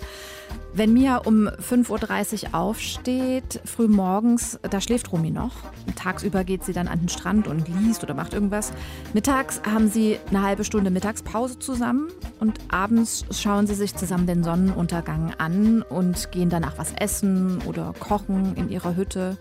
Wenn 0.74 0.94
Mia 0.94 1.18
um 1.18 1.48
5.30 1.48 2.44
Uhr 2.44 2.56
aufsteht, 2.56 3.60
früh 3.66 3.88
morgens, 3.88 4.60
da 4.70 4.80
schläft 4.80 5.12
Romy 5.12 5.32
noch. 5.32 5.52
Tagsüber 5.96 6.44
geht 6.44 6.64
sie 6.64 6.74
dann 6.74 6.88
an 6.88 7.00
den 7.00 7.10
Strand 7.10 7.48
und 7.48 7.68
liest 7.68 8.04
oder 8.04 8.14
macht 8.14 8.34
irgendwas. 8.34 8.72
Mittags 9.14 9.62
haben 9.64 9.90
sie 9.90 10.20
eine 10.30 10.44
halbe 10.44 10.64
Stunde 10.64 10.92
Mittagspause 10.92 11.60
zusammen 11.60 12.10
und 12.40 12.60
abends 12.70 13.26
schauen 13.32 13.68
sie 13.68 13.76
sich 13.76 13.96
zusammen 13.96 14.28
den 14.28 14.44
Sonnenuntergang 14.44 15.34
an 15.38 15.82
und 15.82 16.32
gehen 16.32 16.50
danach 16.50 16.78
was 16.78 16.94
essen 16.94 17.62
oder 17.66 17.94
kochen 18.00 18.56
in 18.56 18.70
ihrer 18.70 18.96
Hütte. 18.96 19.38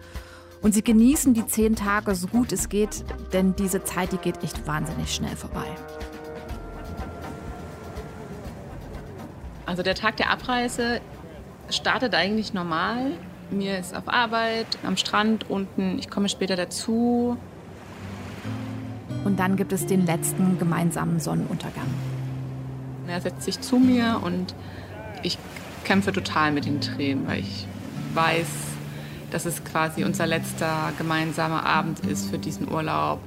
Und 0.60 0.74
sie 0.74 0.82
genießen 0.82 1.34
die 1.34 1.46
zehn 1.46 1.76
Tage 1.76 2.14
so 2.14 2.26
gut 2.26 2.52
es 2.52 2.68
geht, 2.68 3.04
denn 3.32 3.54
diese 3.54 3.84
Zeit, 3.84 4.12
die 4.12 4.16
geht 4.16 4.42
echt 4.42 4.66
wahnsinnig 4.66 5.14
schnell 5.14 5.36
vorbei. 5.36 5.66
Also 9.68 9.82
der 9.82 9.94
Tag 9.94 10.16
der 10.16 10.30
Abreise 10.30 11.02
startet 11.68 12.14
eigentlich 12.14 12.54
normal. 12.54 13.12
Mir 13.50 13.78
ist 13.78 13.94
auf 13.94 14.08
Arbeit, 14.08 14.66
am 14.82 14.96
Strand 14.96 15.50
unten. 15.50 15.98
Ich 15.98 16.08
komme 16.08 16.30
später 16.30 16.56
dazu. 16.56 17.36
Und 19.26 19.38
dann 19.38 19.56
gibt 19.56 19.74
es 19.74 19.84
den 19.84 20.06
letzten 20.06 20.58
gemeinsamen 20.58 21.20
Sonnenuntergang. 21.20 21.84
Er 23.08 23.20
setzt 23.20 23.42
sich 23.42 23.60
zu 23.60 23.78
mir 23.78 24.22
und 24.24 24.54
ich 25.22 25.36
kämpfe 25.84 26.12
total 26.12 26.50
mit 26.50 26.64
den 26.64 26.80
Tränen, 26.80 27.28
weil 27.28 27.40
ich 27.40 27.66
weiß, 28.14 28.46
dass 29.30 29.44
es 29.44 29.62
quasi 29.64 30.02
unser 30.02 30.26
letzter 30.26 30.94
gemeinsamer 30.96 31.66
Abend 31.66 32.00
ist 32.06 32.30
für 32.30 32.38
diesen 32.38 32.72
Urlaub. 32.72 33.20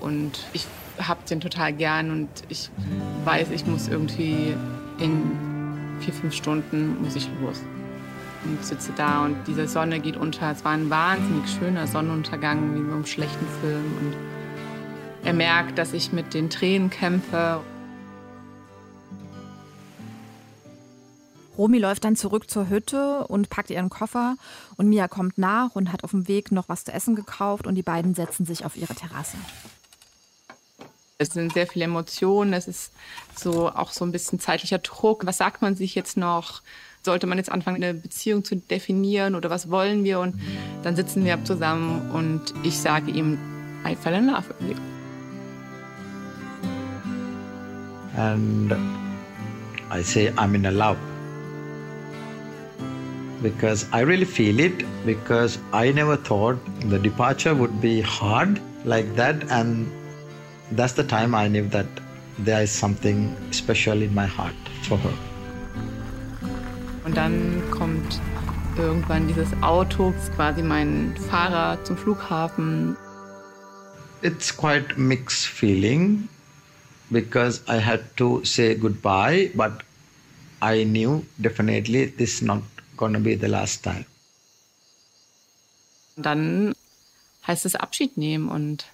Und 0.00 0.44
ich 0.52 0.64
habe 1.00 1.22
den 1.28 1.40
total 1.40 1.72
gern 1.72 2.12
und 2.12 2.28
ich 2.48 2.70
weiß, 3.24 3.50
ich 3.50 3.66
muss 3.66 3.88
irgendwie 3.88 4.54
in 5.00 5.51
vier, 6.02 6.14
fünf 6.14 6.34
Stunden 6.34 7.02
muss 7.02 7.16
ich 7.16 7.28
los 7.40 7.62
und 8.44 8.64
sitze 8.64 8.92
da 8.96 9.24
und 9.24 9.36
diese 9.46 9.68
Sonne 9.68 10.00
geht 10.00 10.16
unter. 10.16 10.50
Es 10.50 10.64
war 10.64 10.72
ein 10.72 10.90
wahnsinnig 10.90 11.48
schöner 11.50 11.86
Sonnenuntergang, 11.86 12.74
wie 12.74 12.78
in 12.80 12.90
einem 12.90 13.06
schlechten 13.06 13.46
Film. 13.60 13.84
Und 14.00 14.16
er 15.24 15.32
merkt, 15.32 15.78
dass 15.78 15.92
ich 15.92 16.12
mit 16.12 16.34
den 16.34 16.50
Tränen 16.50 16.90
kämpfe. 16.90 17.60
Romy 21.56 21.78
läuft 21.78 22.04
dann 22.04 22.16
zurück 22.16 22.50
zur 22.50 22.68
Hütte 22.70 23.26
und 23.28 23.50
packt 23.50 23.70
ihren 23.70 23.90
Koffer 23.90 24.36
und 24.76 24.88
Mia 24.88 25.06
kommt 25.06 25.36
nach 25.36 25.76
und 25.76 25.92
hat 25.92 26.02
auf 26.02 26.10
dem 26.10 26.26
Weg 26.26 26.50
noch 26.50 26.68
was 26.68 26.84
zu 26.84 26.92
essen 26.92 27.14
gekauft 27.14 27.66
und 27.66 27.74
die 27.74 27.82
beiden 27.82 28.14
setzen 28.14 28.46
sich 28.46 28.64
auf 28.64 28.76
ihre 28.76 28.94
Terrasse. 28.94 29.36
Es 31.18 31.28
sind 31.28 31.52
sehr 31.52 31.66
viele 31.66 31.84
Emotionen, 31.84 32.52
es 32.52 32.66
ist 32.66 32.92
so 33.36 33.68
auch 33.68 33.92
so 33.92 34.04
ein 34.04 34.12
bisschen 34.12 34.40
zeitlicher 34.40 34.78
Druck. 34.78 35.24
Was 35.26 35.38
sagt 35.38 35.62
man 35.62 35.76
sich 35.76 35.94
jetzt 35.94 36.16
noch? 36.16 36.62
Sollte 37.04 37.26
man 37.26 37.38
jetzt 37.38 37.50
anfangen, 37.50 37.82
eine 37.82 37.94
Beziehung 37.94 38.44
zu 38.44 38.56
definieren 38.56 39.34
oder 39.34 39.50
was 39.50 39.70
wollen 39.70 40.04
wir? 40.04 40.20
Und 40.20 40.40
dann 40.82 40.96
sitzen 40.96 41.24
wir 41.24 41.44
zusammen 41.44 42.10
und 42.12 42.54
ich 42.62 42.78
sage 42.78 43.10
ihm, 43.10 43.38
I 43.84 43.94
fell 43.96 44.14
in 44.14 44.26
love 44.26 44.44
with 44.60 44.70
you. 44.70 44.76
And 48.16 48.72
I 49.90 50.02
say 50.02 50.30
I'm 50.36 50.54
in 50.54 50.62
love. 50.62 50.96
Because 53.42 53.86
I 53.92 54.02
really 54.02 54.26
feel 54.26 54.60
it, 54.60 54.84
because 55.04 55.58
I 55.72 55.92
never 55.92 56.16
thought 56.16 56.56
the 56.88 56.98
departure 56.98 57.54
would 57.58 57.80
be 57.80 58.00
hard 58.00 58.60
like 58.84 59.16
that. 59.16 59.50
And 59.50 59.88
that's 60.76 60.94
the 60.94 61.04
time 61.04 61.34
I 61.34 61.48
knew 61.48 61.68
that 61.68 61.86
there 62.38 62.62
is 62.62 62.70
something 62.70 63.36
special 63.50 64.02
in 64.02 64.14
my 64.14 64.26
heart 64.26 64.54
for 64.82 64.98
her. 64.98 65.12
Und 67.04 67.16
dann 67.16 67.62
kommt 67.70 68.20
irgendwann 68.76 69.26
dieses 69.26 69.48
Auto, 69.62 70.14
quasi 70.36 70.62
mein 70.62 71.14
Fahrer 71.28 71.82
zum 71.84 71.96
Flughafen. 71.96 72.96
It's 74.22 74.56
quite 74.56 74.96
mixed 74.96 75.46
feeling 75.46 76.28
because 77.10 77.60
I 77.68 77.78
had 77.78 78.00
to 78.16 78.44
say 78.44 78.74
goodbye, 78.74 79.50
but 79.54 79.82
I 80.62 80.84
knew 80.84 81.24
definitely 81.38 82.06
this 82.06 82.34
is 82.34 82.42
not 82.42 82.62
to 82.98 83.18
be 83.18 83.34
the 83.34 83.48
last 83.48 83.82
time. 83.82 84.04
Dann 86.16 86.74
heißt 87.46 87.66
es 87.66 87.74
Abschied 87.74 88.16
nehmen 88.16 88.48
und 88.48 88.86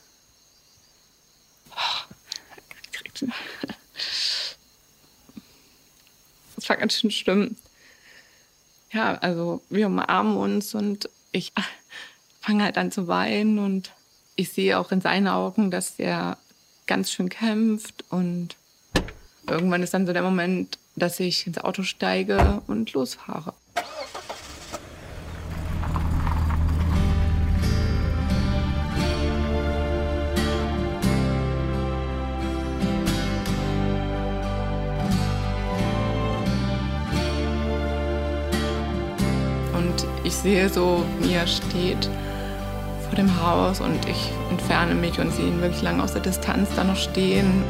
das 6.56 6.68
war 6.68 6.76
ganz 6.76 6.94
schön 6.94 7.10
schlimm. 7.10 7.56
Ja, 8.92 9.14
also 9.14 9.62
wir 9.68 9.86
umarmen 9.86 10.36
uns 10.36 10.74
und 10.74 11.08
ich 11.32 11.52
fange 12.40 12.64
halt 12.64 12.78
an 12.78 12.90
zu 12.90 13.08
weinen 13.08 13.58
und 13.58 13.92
ich 14.36 14.50
sehe 14.52 14.78
auch 14.78 14.92
in 14.92 15.00
seinen 15.00 15.28
Augen, 15.28 15.70
dass 15.70 15.98
er 15.98 16.38
ganz 16.86 17.10
schön 17.10 17.28
kämpft 17.28 18.04
und 18.08 18.56
irgendwann 19.46 19.82
ist 19.82 19.94
dann 19.94 20.06
so 20.06 20.12
der 20.12 20.22
Moment, 20.22 20.78
dass 20.96 21.20
ich 21.20 21.46
ins 21.46 21.58
Auto 21.58 21.82
steige 21.82 22.62
und 22.66 22.92
losfahre. 22.92 23.54
Sehe 40.48 40.68
so, 40.70 41.04
wie 41.20 41.36
steht 41.46 42.08
vor 43.06 43.16
dem 43.16 43.28
Haus 43.42 43.82
und 43.82 44.08
ich 44.08 44.30
entferne 44.50 44.94
mich 44.94 45.20
und 45.20 45.30
sehe 45.30 45.48
ihn 45.48 45.60
wirklich 45.60 45.82
lange 45.82 46.02
aus 46.02 46.14
der 46.14 46.22
Distanz 46.22 46.70
da 46.74 46.84
noch 46.84 46.96
stehen. 46.96 47.62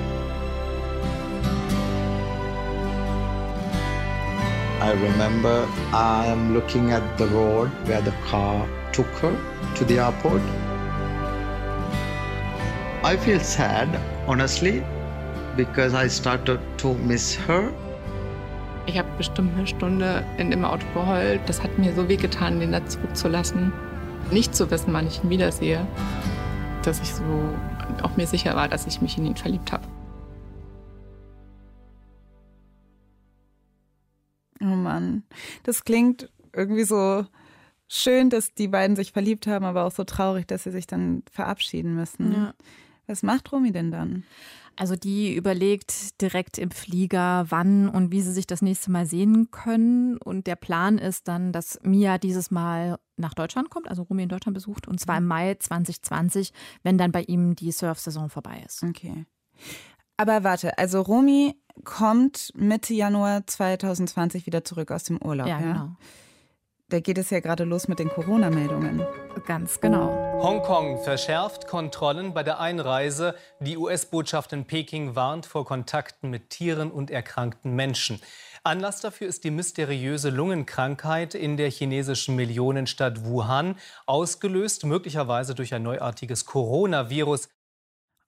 I 4.80 4.92
remember 4.92 5.66
I 5.92 6.28
looking 6.54 6.92
at 6.92 7.02
the 7.18 7.25
road 7.25 7.68
where 7.87 8.00
the 8.00 8.12
car 8.30 8.64
took 8.92 9.08
her 9.20 9.32
to 9.75 9.85
the 9.85 9.99
airport. 9.99 10.40
I 13.02 13.16
feel 13.16 13.40
sad, 13.40 13.88
honestly, 14.28 14.85
because 15.56 15.94
I 15.94 16.08
started 16.08 16.61
to 16.78 16.94
miss 16.94 17.37
her. 17.49 17.73
Ich 18.88 18.97
habe 18.97 19.09
bestimmt 19.18 19.54
eine 19.54 19.66
Stunde 19.66 20.25
in 20.38 20.50
dem 20.50 20.64
Auto 20.64 20.87
geheult. 20.95 21.42
Das 21.47 21.62
hat 21.62 21.76
mir 21.78 21.95
so 21.95 22.09
wehgetan, 22.09 22.59
den 22.59 22.73
da 22.73 22.87
zurückzulassen. 22.87 23.71
Nicht 24.33 24.57
zu 24.57 24.71
wissen, 24.71 24.95
wann 24.95 25.07
ich 25.07 25.23
ihn 25.23 25.28
wiedersehe. 25.28 25.87
Dass 26.85 26.99
ich 27.02 27.12
so 27.12 27.23
auch 28.02 28.16
mir 28.16 28.26
sicher 28.26 28.57
war, 28.57 28.66
dass 28.66 28.87
ich 28.87 29.02
mich 29.02 29.18
in 29.18 29.26
ihn 29.26 29.37
verliebt 29.37 29.73
habe. 29.73 29.87
Oh 34.62 34.64
Mann, 34.64 35.23
das 35.64 35.85
klingt 35.85 36.30
irgendwie 36.54 36.85
so 36.85 37.26
schön, 37.88 38.30
dass 38.30 38.54
die 38.54 38.68
beiden 38.68 38.97
sich 38.97 39.12
verliebt 39.12 39.47
haben, 39.47 39.66
aber 39.66 39.85
auch 39.85 39.92
so 39.92 40.04
traurig, 40.04 40.47
dass 40.47 40.64
sie 40.64 40.71
sich 40.71 40.87
dann 40.87 41.25
verabschieden 41.30 41.95
müssen. 41.95 42.33
Ja. 42.33 42.54
Was 43.07 43.23
macht 43.23 43.52
Romy 43.52 43.71
denn 43.71 43.90
dann? 43.90 44.25
Also 44.78 44.94
die 44.94 45.35
überlegt 45.35 46.20
direkt 46.23 46.56
im 46.56 46.70
Flieger, 46.70 47.47
wann 47.49 47.88
und 47.88 48.12
wie 48.12 48.23
sie 48.23 48.32
sich 48.32 48.47
das 48.47 48.62
nächste 48.62 48.92
Mal 48.92 49.06
sehen 49.06 49.50
können. 49.50 50.18
Und 50.18 50.47
der 50.47 50.54
Plan 50.54 50.99
ist 50.99 51.26
dann, 51.26 51.52
dass 51.52 51.80
Mia 51.82 52.16
dieses 52.18 52.52
Mal 52.52 53.00
nach 53.16 53.35
Deutschland 53.35 53.70
kommt, 53.70 53.88
also 53.88 54.02
Romy 54.02 54.23
in 54.23 54.28
Deutschland 54.28 54.54
besucht, 54.54 54.87
und 54.87 55.00
zwar 55.00 55.18
im 55.18 55.26
Mai 55.26 55.56
2020, 55.56 56.52
wenn 56.85 56.97
dann 56.97 57.11
bei 57.11 57.23
ihm 57.23 57.56
die 57.56 57.73
Surf-Saison 57.73 58.30
vorbei 58.30 58.62
ist. 58.64 58.85
Okay. 58.85 59.26
Aber 60.16 60.44
warte, 60.44 60.78
also 60.78 61.00
Romy 61.00 61.56
kommt 61.82 62.52
Mitte 62.54 62.94
Januar 62.94 63.49
2020 63.49 64.47
wieder 64.47 64.62
zurück 64.62 64.92
aus 64.92 65.02
dem 65.02 65.20
Urlaub. 65.20 65.49
Ja, 65.49 65.58
Ja, 65.58 65.73
genau. 65.73 65.97
Da 66.90 67.00
geht 67.00 67.18
es 67.18 67.28
ja 67.28 67.40
gerade 67.40 67.64
los 67.64 67.87
mit 67.87 67.99
den 67.99 68.09
Corona-Meldungen. 68.09 69.04
Ganz 69.47 69.78
genau. 69.78 70.40
Hongkong 70.42 71.02
verschärft 71.02 71.66
Kontrollen 71.66 72.33
bei 72.33 72.42
der 72.42 72.61
Einreise. 72.61 73.35
Die 73.61 73.76
US-Botschaft 73.76 74.54
in 74.54 74.64
Peking 74.64 75.14
warnt 75.14 75.45
vor 75.45 75.66
Kontakten 75.66 76.30
mit 76.30 76.49
Tieren 76.49 76.90
und 76.90 77.11
erkrankten 77.11 77.76
Menschen. 77.76 78.23
Anlass 78.64 79.02
dafür 79.02 79.28
ist 79.28 79.45
die 79.45 79.50
mysteriöse 79.50 80.30
Lungenkrankheit 80.30 81.35
in 81.35 81.59
der 81.59 81.71
chinesischen 81.71 82.37
Millionenstadt 82.37 83.23
Wuhan, 83.23 83.76
ausgelöst 84.07 84.87
möglicherweise 84.87 85.54
durch 85.54 85.75
ein 85.75 85.83
neuartiges 85.83 86.47
Coronavirus. 86.47 87.50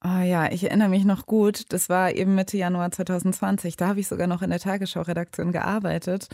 Oh 0.05 0.23
ja, 0.23 0.53
ich 0.53 0.65
erinnere 0.65 0.91
mich 0.91 1.07
noch 1.07 1.25
gut. 1.25 1.73
Das 1.73 1.89
war 1.89 2.13
eben 2.13 2.35
Mitte 2.35 2.59
Januar 2.59 2.91
2020. 2.91 3.79
Da 3.79 3.89
habe 3.89 4.01
ich 4.01 4.09
sogar 4.09 4.27
noch 4.27 4.43
in 4.43 4.51
der 4.51 4.61
Tagesschau-Redaktion 4.61 5.51
gearbeitet. 5.51 6.29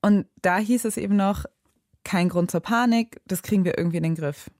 Und 0.00 0.26
da 0.40 0.58
hieß 0.58 0.84
es 0.84 0.96
eben 0.96 1.16
noch, 1.16 1.44
kein 2.08 2.30
Grund 2.30 2.50
zur 2.50 2.60
Panik, 2.60 3.20
das 3.26 3.42
kriegen 3.42 3.66
wir 3.66 3.76
irgendwie 3.76 3.98
in 3.98 4.02
den 4.02 4.14
Griff. 4.14 4.50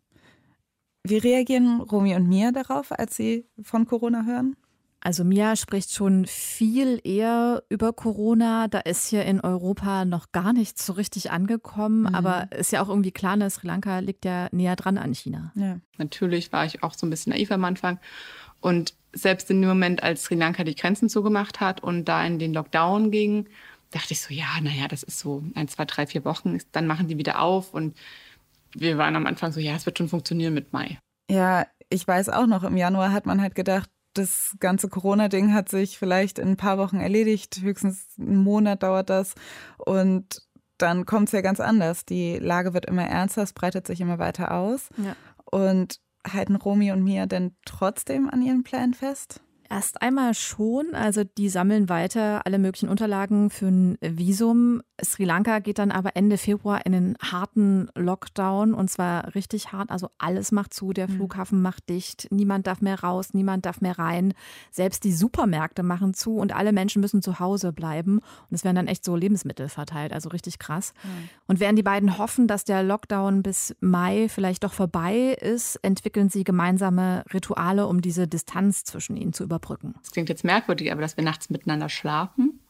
Wie 1.02 1.17
reagieren 1.17 1.81
Romy 1.81 2.14
und 2.14 2.28
Mia 2.28 2.52
darauf, 2.52 2.93
als 2.93 3.17
sie 3.17 3.47
von 3.62 3.87
Corona 3.87 4.26
hören? 4.26 4.55
Also 5.00 5.25
Mia 5.25 5.57
spricht 5.57 5.90
schon 5.93 6.26
viel 6.26 7.00
eher 7.05 7.62
über 7.71 7.95
Corona. 7.95 8.69
Da 8.69 8.81
ist 8.81 9.09
hier 9.09 9.25
in 9.25 9.40
Europa 9.40 10.05
noch 10.05 10.33
gar 10.33 10.52
nichts 10.52 10.85
so 10.85 10.93
richtig 10.93 11.31
angekommen. 11.31 12.00
Mhm. 12.00 12.14
Aber 12.14 12.52
ist 12.52 12.73
ja 12.73 12.83
auch 12.83 12.90
irgendwie 12.90 13.12
klar, 13.12 13.37
ne, 13.37 13.49
Sri 13.49 13.67
Lanka 13.67 14.00
liegt 14.00 14.26
ja 14.26 14.49
näher 14.52 14.76
dran 14.76 14.99
an 14.99 15.14
China. 15.14 15.52
Ja. 15.55 15.78
Natürlich 15.97 16.52
war 16.52 16.67
ich 16.67 16.83
auch 16.83 16.93
so 16.93 17.07
ein 17.07 17.11
bisschen 17.11 17.33
naiv 17.33 17.50
am 17.50 17.64
Anfang. 17.64 17.99
Und 18.61 18.93
selbst 19.14 19.50
in 19.50 19.62
dem 19.62 19.71
Moment, 19.71 20.02
als 20.02 20.25
Sri 20.25 20.35
Lanka 20.35 20.64
die 20.64 20.75
Grenzen 20.75 21.09
zugemacht 21.09 21.61
hat 21.61 21.83
und 21.83 22.05
da 22.05 22.26
in 22.26 22.38
den 22.38 22.52
Lockdown 22.52 23.11
ging, 23.11 23.49
dachte 23.90 24.12
ich 24.12 24.21
so, 24.21 24.33
ja, 24.33 24.47
naja, 24.61 24.88
das 24.88 25.02
ist 25.02 25.18
so 25.18 25.42
ein, 25.54 25.68
zwei, 25.68 25.85
drei, 25.85 26.07
vier 26.07 26.25
Wochen, 26.25 26.59
dann 26.73 26.87
machen 26.87 27.09
die 27.09 27.18
wieder 27.18 27.40
auf. 27.40 27.75
Und 27.75 27.97
wir 28.75 28.99
waren 28.99 29.16
am 29.16 29.26
Anfang 29.26 29.52
so, 29.52 29.61
ja, 29.61 29.75
es 29.75 29.87
wird 29.87 29.99
schon 29.99 30.09
funktionieren 30.09 30.54
mit 30.54 30.73
Mai. 30.73 30.99
Ja, 31.30 31.66
ich 31.90 32.07
weiß 32.07 32.28
auch 32.28 32.47
noch, 32.47 32.64
im 32.64 32.76
Januar 32.76 33.12
hat 33.12 33.26
man 33.26 33.40
halt 33.40 33.54
gedacht, 33.54 33.90
das 34.14 34.57
ganze 34.59 34.88
Corona-Ding 34.88 35.54
hat 35.54 35.68
sich 35.68 35.99
vielleicht 35.99 36.38
in 36.38 36.49
ein 36.49 36.57
paar 36.57 36.78
Wochen 36.78 36.99
erledigt, 36.99 37.61
höchstens 37.62 38.07
einen 38.18 38.42
Monat 38.42 38.83
dauert 38.83 39.11
das. 39.11 39.35
Und 39.78 40.42
dann 40.76 41.07
kommt 41.07 41.28
es 41.28 41.33
ja 41.33 41.40
ganz 41.40 41.61
anders. 41.61 42.04
Die 42.04 42.38
Lage 42.38 42.75
wird 42.75 42.87
immer 42.87 43.04
ernster, 43.04 43.42
es 43.42 43.52
breitet 43.52 43.87
sich 43.87 44.00
immer 44.00 44.18
weiter 44.18 44.52
aus. 44.52 44.88
Ja. 44.97 45.16
Und 45.45 46.00
halten 46.26 46.57
Romy 46.57 46.92
und 46.92 47.02
Mia 47.02 47.26
denn 47.26 47.57
trotzdem 47.64 48.28
an 48.28 48.42
ihren 48.42 48.64
Plänen 48.64 48.95
fest? 48.95 49.40
Erst 49.71 50.01
einmal 50.01 50.33
schon, 50.33 50.95
also 50.95 51.25
die 51.25 51.51
sammeln 51.51 51.91
weiter 51.91 52.47
alle 52.47 52.59
möglichen 52.59 52.89
Unterlagen 52.89 53.51
für 53.51 53.67
ein 53.67 53.99
Visum. 54.01 54.83
Sri 55.05 55.25
Lanka 55.25 55.59
geht 55.59 55.79
dann 55.79 55.91
aber 55.91 56.17
Ende 56.17 56.39
Februar 56.39 56.87
in 56.87 56.95
einen 56.95 57.17
harten 57.21 57.91
Lockdown 57.95 58.73
und 58.73 58.89
zwar 58.89 59.35
richtig 59.35 59.71
hart. 59.73 59.91
Also 59.91 60.09
alles 60.17 60.53
macht 60.53 60.73
zu, 60.73 60.95
der 60.95 61.07
Flughafen 61.09 61.61
macht 61.61 61.91
dicht, 61.91 62.29
niemand 62.31 62.67
darf 62.67 62.81
mehr 62.81 63.01
raus, 63.01 63.35
niemand 63.35 63.67
darf 63.67 63.83
mehr 63.83 63.99
rein. 63.99 64.33
Selbst 64.71 65.05
die 65.05 65.13
Supermärkte 65.13 65.83
machen 65.83 66.15
zu 66.15 66.37
und 66.37 66.55
alle 66.55 66.73
Menschen 66.73 67.01
müssen 67.01 67.21
zu 67.21 67.39
Hause 67.39 67.75
bleiben. 67.75 68.21
Und 68.51 68.55
es 68.55 68.65
werden 68.65 68.77
dann 68.77 68.87
echt 68.87 69.05
so 69.05 69.17
Lebensmittel 69.17 69.69
verteilt, 69.69 70.15
also 70.15 70.31
richtig 70.31 70.59
krass. 70.59 70.95
Und 71.47 71.61
während 71.61 71.79
die 71.79 71.83
beiden 71.83 72.17
hoffen, 72.17 72.47
dass 72.47 72.65
der 72.65 72.83
Lockdown 72.83 73.43
bis 73.43 73.77
Mai 73.81 74.29
vielleicht 74.31 74.65
doch 74.65 74.73
vorbei 74.73 75.37
ist, 75.41 75.77
entwickeln 75.77 76.31
sie 76.31 76.43
gemeinsame 76.43 77.23
Rituale, 77.35 77.87
um 77.87 78.01
diese 78.01 78.27
Distanz 78.27 78.85
zwischen 78.85 79.17
ihnen 79.17 79.35
zu 79.35 79.45
überbrücken. 79.59 79.95
Das 80.00 80.12
klingt 80.12 80.29
jetzt 80.29 80.45
merkwürdig, 80.45 80.91
aber 80.93 81.00
dass 81.00 81.17
wir 81.17 81.25
nachts 81.25 81.50
miteinander 81.50 81.88
schlafen, 81.88 82.61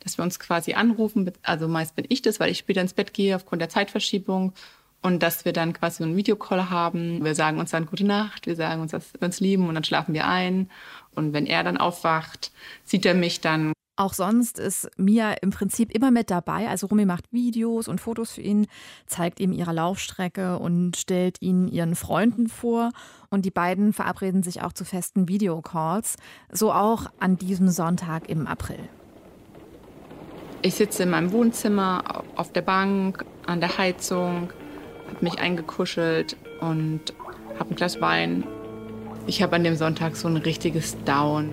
dass 0.00 0.18
wir 0.18 0.22
uns 0.22 0.38
quasi 0.38 0.74
anrufen. 0.74 1.30
Also 1.42 1.68
meist 1.68 1.96
bin 1.96 2.06
ich 2.08 2.22
das, 2.22 2.40
weil 2.40 2.50
ich 2.50 2.58
später 2.58 2.80
ins 2.80 2.94
Bett 2.94 3.12
gehe 3.12 3.36
aufgrund 3.36 3.60
der 3.60 3.68
Zeitverschiebung. 3.68 4.52
Und 5.00 5.22
dass 5.22 5.44
wir 5.44 5.52
dann 5.52 5.74
quasi 5.74 6.02
einen 6.02 6.16
Videocall 6.16 6.70
haben. 6.70 7.24
Wir 7.24 7.36
sagen 7.36 7.60
uns 7.60 7.70
dann 7.70 7.86
gute 7.86 8.04
Nacht, 8.04 8.48
wir 8.48 8.56
sagen 8.56 8.82
uns, 8.82 8.90
dass 8.90 9.14
wir 9.14 9.22
uns 9.22 9.38
lieben 9.38 9.68
und 9.68 9.74
dann 9.74 9.84
schlafen 9.84 10.12
wir 10.12 10.26
ein. 10.26 10.70
Und 11.14 11.32
wenn 11.32 11.46
er 11.46 11.62
dann 11.62 11.76
aufwacht, 11.76 12.50
sieht 12.84 13.06
er 13.06 13.14
mich 13.14 13.40
dann 13.40 13.72
auch 13.98 14.14
sonst 14.14 14.60
ist 14.60 14.88
Mia 14.96 15.32
im 15.32 15.50
Prinzip 15.50 15.92
immer 15.92 16.12
mit 16.12 16.30
dabei. 16.30 16.68
Also 16.68 16.86
Rumi 16.86 17.04
macht 17.04 17.32
Videos 17.32 17.88
und 17.88 18.00
Fotos 18.00 18.30
für 18.30 18.42
ihn, 18.42 18.68
zeigt 19.06 19.40
ihm 19.40 19.52
ihre 19.52 19.72
Laufstrecke 19.72 20.58
und 20.60 20.96
stellt 20.96 21.42
ihn 21.42 21.66
ihren 21.66 21.96
Freunden 21.96 22.46
vor. 22.46 22.92
Und 23.28 23.44
die 23.44 23.50
beiden 23.50 23.92
verabreden 23.92 24.44
sich 24.44 24.62
auch 24.62 24.72
zu 24.72 24.84
festen 24.84 25.26
Videocalls. 25.26 26.16
So 26.52 26.72
auch 26.72 27.06
an 27.18 27.38
diesem 27.38 27.68
Sonntag 27.70 28.28
im 28.28 28.46
April. 28.46 28.78
Ich 30.62 30.76
sitze 30.76 31.02
in 31.02 31.10
meinem 31.10 31.32
Wohnzimmer 31.32 32.22
auf 32.36 32.52
der 32.52 32.62
Bank, 32.62 33.24
an 33.46 33.58
der 33.58 33.78
Heizung, 33.78 34.52
habe 35.08 35.22
mich 35.24 35.40
eingekuschelt 35.40 36.36
und 36.60 37.00
habe 37.58 37.70
ein 37.70 37.74
Glas 37.74 38.00
Wein. 38.00 38.44
Ich 39.26 39.42
habe 39.42 39.56
an 39.56 39.64
dem 39.64 39.74
Sonntag 39.74 40.14
so 40.14 40.28
ein 40.28 40.36
richtiges 40.36 40.96
Down. 41.04 41.52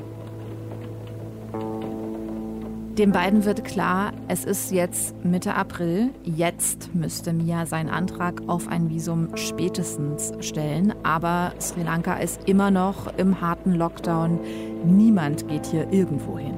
Den 2.97 3.11
beiden 3.11 3.43
wird 3.43 3.65
klar, 3.65 4.13
es 4.29 4.45
ist 4.45 4.71
jetzt 4.71 5.13
Mitte 5.25 5.53
April. 5.53 6.11
Jetzt 6.23 6.95
müsste 6.95 7.33
Mia 7.33 7.65
seinen 7.65 7.89
Antrag 7.89 8.41
auf 8.47 8.69
ein 8.69 8.89
Visum 8.89 9.35
spätestens 9.35 10.31
stellen. 10.39 10.93
Aber 11.03 11.53
Sri 11.59 11.83
Lanka 11.83 12.15
ist 12.15 12.47
immer 12.47 12.71
noch 12.71 13.07
im 13.17 13.41
harten 13.41 13.73
Lockdown. 13.73 14.39
Niemand 14.85 15.45
geht 15.49 15.65
hier 15.65 15.91
irgendwo 15.91 16.39
hin. 16.39 16.53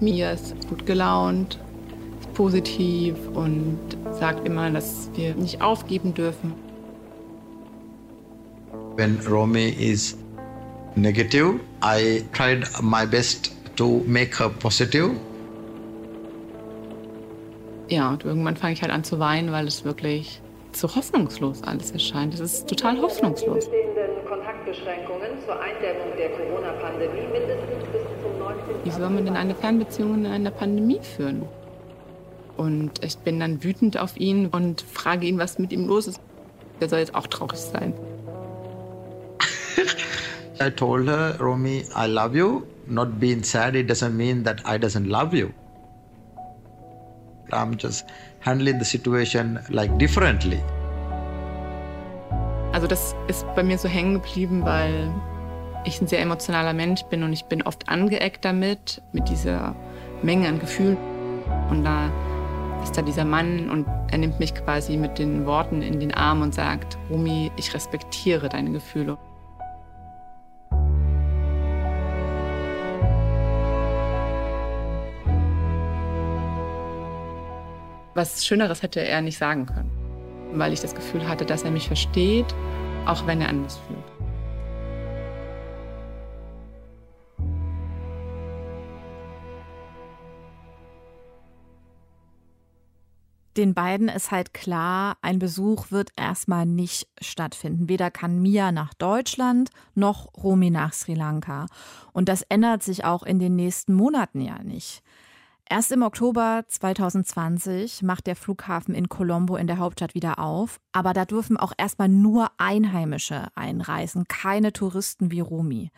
Mia 0.00 0.30
ist 0.30 0.54
gut 0.70 0.86
gelaunt, 0.86 1.58
ist 2.20 2.32
positiv 2.32 3.14
und 3.34 3.78
sagt 4.18 4.46
immer, 4.46 4.70
dass 4.70 5.10
wir 5.16 5.34
nicht 5.34 5.60
aufgeben 5.60 6.14
dürfen. 6.14 6.54
When 8.96 9.18
Romy 9.28 9.68
is 9.68 10.16
negative, 10.96 11.60
I 11.84 12.24
tried 12.32 12.66
my 12.80 13.04
best 13.06 13.52
to 13.80 14.04
make 14.06 14.38
her 14.38 14.50
positive. 14.50 15.10
Ja, 17.88 18.10
und 18.10 18.24
irgendwann 18.24 18.56
fange 18.56 18.74
ich 18.74 18.82
halt 18.82 18.92
an 18.92 19.04
zu 19.04 19.18
weinen, 19.18 19.52
weil 19.52 19.66
es 19.66 19.84
wirklich 19.86 20.42
so 20.72 20.94
hoffnungslos 20.94 21.62
alles 21.62 21.90
erscheint. 21.90 22.34
Es 22.34 22.40
ist 22.40 22.68
total 22.68 23.00
hoffnungslos. 23.00 23.70
Kontaktbeschränkungen 24.28 25.30
zur 25.44 25.58
Eindämmung 25.58 26.12
der 26.18 26.28
Corona-Pandemie 26.28 27.26
mindestens 27.32 27.84
bis 27.90 28.02
zum 28.22 28.38
19. 28.38 28.84
Wie 28.84 28.90
soll 28.90 29.10
man 29.10 29.24
denn 29.24 29.36
eine 29.36 29.54
Fernbeziehung 29.54 30.14
in 30.14 30.26
einer 30.26 30.50
Pandemie 30.50 31.00
führen? 31.16 31.42
Und 32.58 33.02
ich 33.02 33.16
bin 33.16 33.40
dann 33.40 33.64
wütend 33.64 33.98
auf 33.98 34.18
ihn 34.18 34.48
und 34.48 34.82
frage 34.82 35.26
ihn, 35.26 35.38
was 35.38 35.58
mit 35.58 35.72
ihm 35.72 35.86
los 35.86 36.06
ist. 36.06 36.20
Der 36.82 36.90
soll 36.90 36.98
jetzt 36.98 37.14
auch 37.14 37.26
traurig 37.26 37.58
sein. 37.58 37.94
I 40.60 40.70
told 40.70 41.08
her, 41.08 41.36
Romy, 41.40 41.86
I 41.96 42.06
love 42.06 42.36
you. 42.36 42.62
Not 42.90 43.20
being 43.20 43.44
sad, 43.44 43.76
it 43.76 43.88
doesn't 43.88 44.16
mean 44.16 44.42
that 44.42 44.66
I 44.66 44.76
doesn't 44.76 45.06
love 45.06 45.32
you. 45.32 45.54
I'm 47.52 47.76
just 47.76 48.04
handling 48.40 48.78
the 48.80 48.84
situation 48.84 49.60
like 49.70 49.96
differently. 49.96 50.60
Also 52.72 52.88
das 52.88 53.14
ist 53.28 53.46
bei 53.54 53.62
mir 53.62 53.78
so 53.78 53.88
hängen 53.88 54.14
geblieben, 54.14 54.64
weil 54.64 55.12
ich 55.84 56.00
ein 56.00 56.08
sehr 56.08 56.20
emotionaler 56.20 56.72
Mensch 56.72 57.02
bin 57.04 57.22
und 57.22 57.32
ich 57.32 57.44
bin 57.44 57.62
oft 57.62 57.88
angeeckt 57.88 58.44
damit, 58.44 59.02
mit 59.12 59.28
dieser 59.28 59.76
Menge 60.22 60.48
an 60.48 60.58
Gefühlen. 60.58 60.96
Und 61.70 61.84
da 61.84 62.10
ist 62.82 62.96
da 62.96 63.02
dieser 63.02 63.24
Mann 63.24 63.70
und 63.70 63.86
er 64.10 64.18
nimmt 64.18 64.40
mich 64.40 64.52
quasi 64.52 64.96
mit 64.96 65.18
den 65.18 65.46
Worten 65.46 65.80
in 65.82 66.00
den 66.00 66.12
Arm 66.12 66.42
und 66.42 66.54
sagt, 66.54 66.98
Rumi, 67.08 67.52
ich 67.56 67.72
respektiere 67.72 68.48
deine 68.48 68.72
Gefühle. 68.72 69.16
Was 78.14 78.44
Schöneres 78.44 78.82
hätte 78.82 79.00
er 79.00 79.20
nicht 79.20 79.38
sagen 79.38 79.66
können, 79.66 79.90
weil 80.54 80.72
ich 80.72 80.80
das 80.80 80.94
Gefühl 80.94 81.28
hatte, 81.28 81.46
dass 81.46 81.62
er 81.62 81.70
mich 81.70 81.86
versteht, 81.86 82.54
auch 83.06 83.26
wenn 83.26 83.40
er 83.40 83.48
anders 83.48 83.78
fühlt. 83.86 84.04
Den 93.56 93.74
beiden 93.74 94.08
ist 94.08 94.30
halt 94.30 94.54
klar, 94.54 95.18
ein 95.22 95.38
Besuch 95.38 95.90
wird 95.90 96.10
erstmal 96.16 96.66
nicht 96.66 97.08
stattfinden. 97.20 97.88
Weder 97.88 98.10
kann 98.10 98.40
Mia 98.40 98.72
nach 98.72 98.94
Deutschland 98.94 99.70
noch 99.94 100.32
Romi 100.42 100.70
nach 100.70 100.92
Sri 100.92 101.14
Lanka. 101.14 101.66
Und 102.12 102.28
das 102.28 102.42
ändert 102.42 102.82
sich 102.82 103.04
auch 103.04 103.22
in 103.22 103.38
den 103.38 103.56
nächsten 103.56 103.92
Monaten 103.92 104.40
ja 104.40 104.62
nicht. 104.62 105.02
Erst 105.72 105.92
im 105.92 106.02
Oktober 106.02 106.64
2020 106.66 108.02
macht 108.02 108.26
der 108.26 108.34
Flughafen 108.34 108.92
in 108.92 109.08
Colombo 109.08 109.54
in 109.54 109.68
der 109.68 109.78
Hauptstadt 109.78 110.16
wieder 110.16 110.40
auf, 110.40 110.80
aber 110.90 111.12
da 111.12 111.24
dürfen 111.24 111.56
auch 111.56 111.72
erstmal 111.78 112.08
nur 112.08 112.50
Einheimische 112.58 113.46
einreisen, 113.54 114.24
keine 114.26 114.72
Touristen 114.72 115.30
wie 115.30 115.38
Romi. 115.38 115.92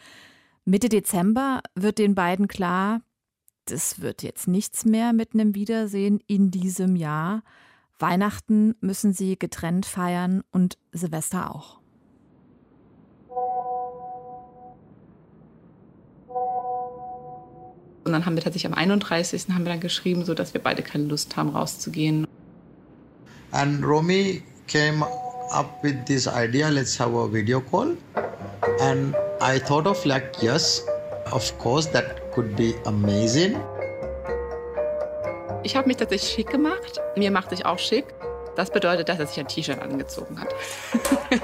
Mitte 0.67 0.91
Dezember 0.91 1.63
wird 1.75 1.97
den 1.97 2.15
beiden 2.15 2.49
klar, 2.49 3.01
das 3.65 4.03
wird 4.03 4.23
jetzt 4.23 4.47
nichts 4.47 4.85
mehr 4.85 5.15
mit 5.15 5.33
einem 5.33 5.55
Wiedersehen 5.55 6.21
in 6.27 6.51
diesem 6.51 6.95
Jahr. 6.95 7.43
Weihnachten 7.99 8.75
müssen 8.81 9.15
sie 9.15 9.39
getrennt 9.39 9.87
feiern 9.87 10.43
und 10.51 10.77
Silvester 10.93 11.51
auch. 11.51 11.82
Und 18.05 18.13
dann 18.13 18.27
haben 18.27 18.35
wir 18.35 18.43
tatsächlich 18.43 18.73
am 18.73 18.77
31. 18.77 19.47
haben 19.51 19.65
wir 19.65 19.73
dann 19.73 19.81
geschrieben, 19.81 20.25
so 20.25 20.35
dass 20.35 20.55
wir 20.55 20.61
beide 20.61 20.83
keine 20.83 21.05
Lust 21.05 21.37
haben, 21.37 21.51
rauszugehen. 21.51 22.27
And 23.53 23.85
Romy 23.85 24.43
came 24.67 25.05
up 25.53 25.83
with 25.83 25.97
this 26.07 26.27
idea, 26.27 26.69
let's 26.69 26.99
have 26.99 27.15
a 27.15 27.31
video 27.31 27.61
call. 27.61 27.97
And 28.81 29.15
I 29.41 29.59
thought 29.59 29.87
of 29.87 30.05
like, 30.05 30.43
yes, 30.43 30.85
of 31.31 31.57
course, 31.59 31.91
that 31.93 32.33
could 32.33 32.57
be 32.57 32.75
amazing. 32.87 33.57
Ich 35.63 35.77
habe 35.77 35.87
mich 35.87 35.97
tatsächlich 35.99 36.33
schick 36.33 36.51
gemacht. 36.51 37.01
Mir 37.17 37.31
macht 37.31 37.51
sich 37.51 37.65
auch 37.67 37.79
schick. 37.79 38.07
Das 38.57 38.71
bedeutet, 38.71 39.09
dass 39.09 39.19
er 39.19 39.27
sich 39.27 39.39
ein 39.39 39.49
T-Shirt 39.49 39.81
angezogen 39.81 40.41
hat. 40.41 40.49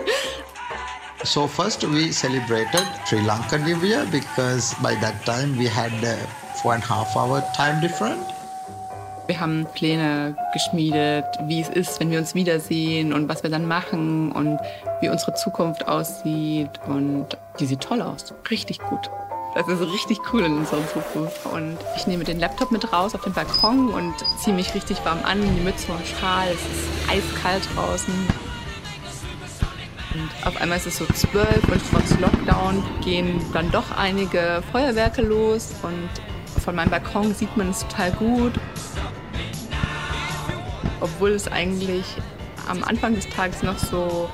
so 1.24 1.46
first 1.46 1.84
we 1.84 2.12
celebrated 2.12 2.86
Sri 3.06 3.22
Lanka 3.22 3.58
New 3.58 3.76
Year 3.84 4.06
because 4.10 4.74
by 4.82 4.94
that 4.96 5.14
time 5.24 5.56
we 5.56 5.66
had 5.66 5.92
uh, 6.04 6.16
four 6.62 6.74
and 6.74 6.82
a 6.82 6.86
half 6.86 7.16
hour 7.16 7.42
time 7.54 7.80
difference. 7.80 8.24
Wir 9.26 9.38
haben 9.40 9.66
Pläne 9.74 10.36
geschmiedet, 10.54 11.26
wie 11.42 11.60
es 11.60 11.68
ist, 11.68 12.00
wenn 12.00 12.10
wir 12.10 12.18
uns 12.18 12.34
wiedersehen 12.34 13.12
und 13.12 13.28
was 13.28 13.42
wir 13.42 13.50
dann 13.50 13.66
machen 13.66 14.32
und 14.32 14.58
wie 15.02 15.10
unsere 15.10 15.34
Zukunft 15.34 15.86
aussieht. 15.86 16.70
Und 16.86 17.36
die 17.60 17.66
sieht 17.66 17.80
toll 17.80 18.00
aus, 18.00 18.32
richtig 18.50 18.78
gut. 18.78 19.10
Das 19.54 19.68
ist 19.68 19.82
richtig 19.82 20.18
cool 20.32 20.44
in 20.44 20.56
unserer 20.56 20.86
Zukunft. 20.88 21.44
Und 21.44 21.76
ich 21.96 22.06
nehme 22.06 22.24
den 22.24 22.40
Laptop 22.40 22.70
mit 22.70 22.90
raus 22.90 23.14
auf 23.14 23.22
den 23.22 23.34
Balkon 23.34 23.90
und 23.90 24.14
ziehe 24.42 24.56
mich 24.56 24.74
richtig 24.74 25.04
warm 25.04 25.18
an, 25.24 25.42
die 25.42 25.60
Mütze 25.60 25.92
und 25.92 26.06
Schal. 26.06 26.48
Es 26.48 26.60
ist 26.60 27.10
eiskalt 27.10 27.68
draußen. 27.74 28.47
Und 30.14 30.46
auf 30.46 30.60
einmal 30.60 30.78
ist 30.78 30.86
es 30.86 30.98
so 30.98 31.06
zwölf 31.06 31.62
und 31.70 31.82
trotz 31.90 32.18
Lockdown 32.18 32.82
gehen 33.02 33.40
dann 33.52 33.70
doch 33.70 33.90
einige 33.96 34.62
Feuerwerke 34.72 35.22
los 35.22 35.74
und 35.82 36.08
von 36.62 36.74
meinem 36.74 36.90
Balkon 36.90 37.34
sieht 37.34 37.54
man 37.56 37.70
es 37.70 37.80
total 37.80 38.12
gut. 38.12 38.52
Obwohl 41.00 41.30
es 41.30 41.46
eigentlich 41.46 42.04
am 42.68 42.82
Anfang 42.84 43.14
des 43.14 43.28
Tages 43.28 43.62
noch 43.62 43.78
so 43.78 44.28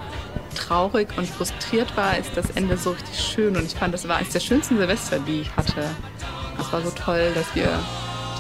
traurig 0.55 1.09
und 1.17 1.29
frustriert 1.29 1.97
war, 1.97 2.17
ist 2.17 2.37
das 2.37 2.51
Ende 2.51 2.77
so 2.77 2.91
richtig 2.93 3.21
schön. 3.21 3.57
Und 3.57 3.67
ich 3.67 3.75
fand, 3.75 3.93
das 3.93 4.09
war 4.09 4.17
eines 4.17 4.31
der 4.31 4.41
schönsten 4.41 4.79
Silvester, 4.79 5.19
die 5.19 5.43
ich 5.43 5.57
hatte. 5.57 5.85
Es 6.59 6.73
war 6.73 6.81
so 6.83 6.91
toll, 6.91 7.33
dass 7.35 7.55
wir 7.55 7.69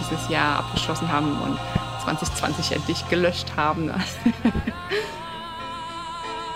dieses 0.00 0.28
Jahr 0.28 0.60
abgeschlossen 0.60 1.10
haben 1.10 1.40
und 1.42 1.58
2020 2.04 2.72
endlich 2.76 3.08
gelöscht 3.08 3.52
haben. 3.56 3.90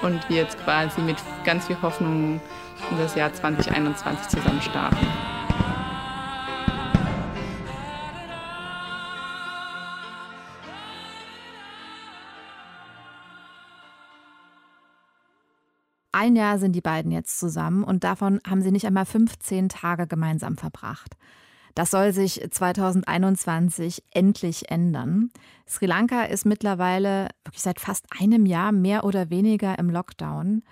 und 0.03 0.29
wir 0.29 0.37
jetzt 0.37 0.59
quasi 0.63 1.01
mit 1.01 1.17
ganz 1.45 1.67
viel 1.67 1.81
Hoffnung 1.83 2.41
in 2.91 2.99
das 2.99 3.15
Jahr 3.15 3.33
2021 3.33 4.29
zusammen 4.29 4.63
starten. 4.63 5.07
Ein 16.13 16.35
Jahr 16.35 16.59
sind 16.59 16.73
die 16.73 16.81
beiden 16.81 17.13
jetzt 17.13 17.39
zusammen 17.39 17.85
und 17.85 18.03
davon 18.03 18.41
haben 18.45 18.61
sie 18.61 18.73
nicht 18.73 18.87
einmal 18.87 19.07
15 19.07 19.69
Tage 19.69 20.09
gemeinsam 20.09 20.57
verbracht. 20.57 21.17
Das 21.79 21.93
soll 21.93 22.13
sich 22.13 22.45
2021 22.51 24.03
endlich 24.11 24.69
ändern. 24.69 25.31
Sri 25.65 25.87
Lanka 25.87 26.25
ist 26.25 26.45
mittlerweile 26.45 27.29
wirklich 27.45 27.63
seit 27.63 27.79
fast 27.79 28.05
einem 28.21 28.47
Jahr 28.47 28.73
mehr 28.73 29.05
oder 29.05 29.31
weniger 29.31 29.79
im 29.79 29.89
Lockdown. 29.89 30.65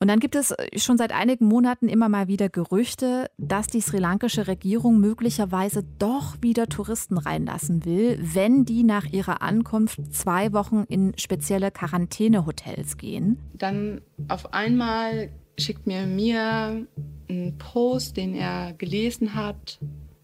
Und 0.00 0.08
dann 0.08 0.20
gibt 0.20 0.34
es 0.34 0.54
schon 0.76 0.98
seit 0.98 1.12
einigen 1.12 1.46
Monaten 1.46 1.88
immer 1.88 2.10
mal 2.10 2.28
wieder 2.28 2.50
Gerüchte, 2.50 3.30
dass 3.38 3.68
die 3.68 3.80
sri 3.80 3.96
lankische 3.96 4.48
Regierung 4.48 5.00
möglicherweise 5.00 5.82
doch 5.98 6.36
wieder 6.42 6.66
Touristen 6.66 7.16
reinlassen 7.16 7.86
will, 7.86 8.18
wenn 8.20 8.66
die 8.66 8.84
nach 8.84 9.06
ihrer 9.06 9.40
Ankunft 9.40 10.12
zwei 10.14 10.52
Wochen 10.52 10.84
in 10.90 11.16
spezielle 11.16 11.70
Quarantänehotels 11.70 12.98
gehen. 12.98 13.38
Dann 13.54 14.02
auf 14.28 14.52
einmal 14.52 15.30
schickt 15.58 15.86
mir 15.86 16.06
mir 16.06 16.86
einen 17.30 17.56
Post, 17.56 18.18
den 18.18 18.34
er 18.34 18.74
gelesen 18.74 19.34
hat, 19.34 19.78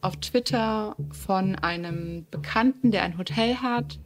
auf 0.07 0.17
Twitter 0.19 0.95
von 1.11 1.57
einem 1.57 2.27
Bekannten, 2.31 2.93
der 2.93 3.03
ein 3.03 3.19
Hotel 3.19 3.57
hat, 3.57 3.99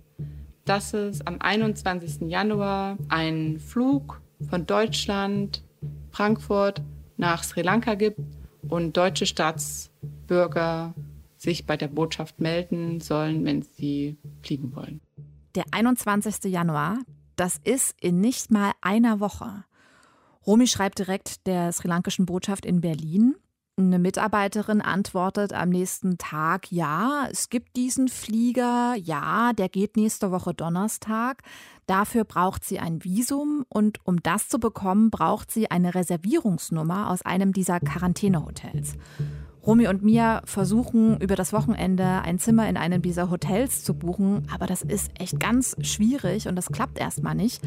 dass 0.65 0.95
es 0.95 1.27
am 1.27 1.37
21. 1.41 2.23
Januar 2.31 2.97
einen 3.11 3.61
Flug 3.61 4.23
von 4.49 4.65
Deutschland, 4.67 5.63
Frankfurt 6.11 6.81
nach 7.19 7.45
Sri 7.45 7.61
Lanka 7.61 7.97
gibt 7.97 8.19
und 8.67 8.97
deutsche 8.97 9.27
Staatsbürger 9.27 10.95
sich 11.37 11.67
bei 11.67 11.77
der 11.77 11.89
Botschaft 11.89 12.41
melden 12.41 13.01
sollen, 13.01 13.45
wenn 13.45 13.61
sie 13.61 14.17
fliegen 14.41 14.75
wollen. 14.75 15.03
Der 15.55 15.65
21. 15.71 16.51
Januar, 16.51 16.97
das 17.37 17.61
ist 17.63 17.95
in 18.01 18.21
nicht 18.21 18.51
mal 18.51 18.73
einer 18.81 19.21
Woche. 19.21 19.65
Romy 20.47 20.67
schreibt 20.67 20.99
direkt 20.99 21.47
der 21.47 21.73
sri 21.73 21.89
lankischen 21.89 22.25
Botschaft 22.25 22.65
in 22.65 22.81
Berlin. 22.81 23.35
Eine 23.81 23.99
Mitarbeiterin 23.99 24.83
antwortet 24.83 25.55
am 25.55 25.71
nächsten 25.71 26.19
Tag, 26.19 26.71
ja, 26.71 27.27
es 27.31 27.49
gibt 27.49 27.77
diesen 27.77 28.09
Flieger, 28.09 28.95
ja, 28.95 29.55
der 29.55 29.71
geht 29.71 29.97
nächste 29.97 30.31
Woche 30.31 30.53
Donnerstag. 30.53 31.43
Dafür 31.87 32.25
braucht 32.25 32.63
sie 32.63 32.79
ein 32.79 33.03
Visum 33.05 33.65
und 33.71 33.99
um 34.05 34.23
das 34.23 34.49
zu 34.49 34.61
bekommen, 34.61 35.11
braucht 35.11 35.51
sie 35.51 35.71
eine 35.71 35.95
Reservierungsnummer 35.95 37.09
aus 37.09 37.23
einem 37.23 37.55
dieser 37.55 37.81
Quarantänehotels. 37.81 38.97
Romy 39.67 39.89
und 39.89 40.03
Mia 40.03 40.41
versuchen 40.47 41.21
über 41.21 41.37
das 41.37 41.53
Wochenende 41.53 42.23
ein 42.23 42.39
Zimmer 42.39 42.67
in 42.69 42.79
einem 42.79 43.03
dieser 43.03 43.31
Hotels 43.31 43.85
zu 43.85 43.93
buchen, 43.93 44.47
aber 44.53 44.67
das 44.67 44.81
ist 44.81 45.11
echt 45.19 45.39
ganz 45.39 45.77
schwierig 45.83 46.49
und 46.49 46.57
das 46.57 46.73
klappt 46.73 46.99
erstmal 46.99 47.35
nicht. 47.35 47.61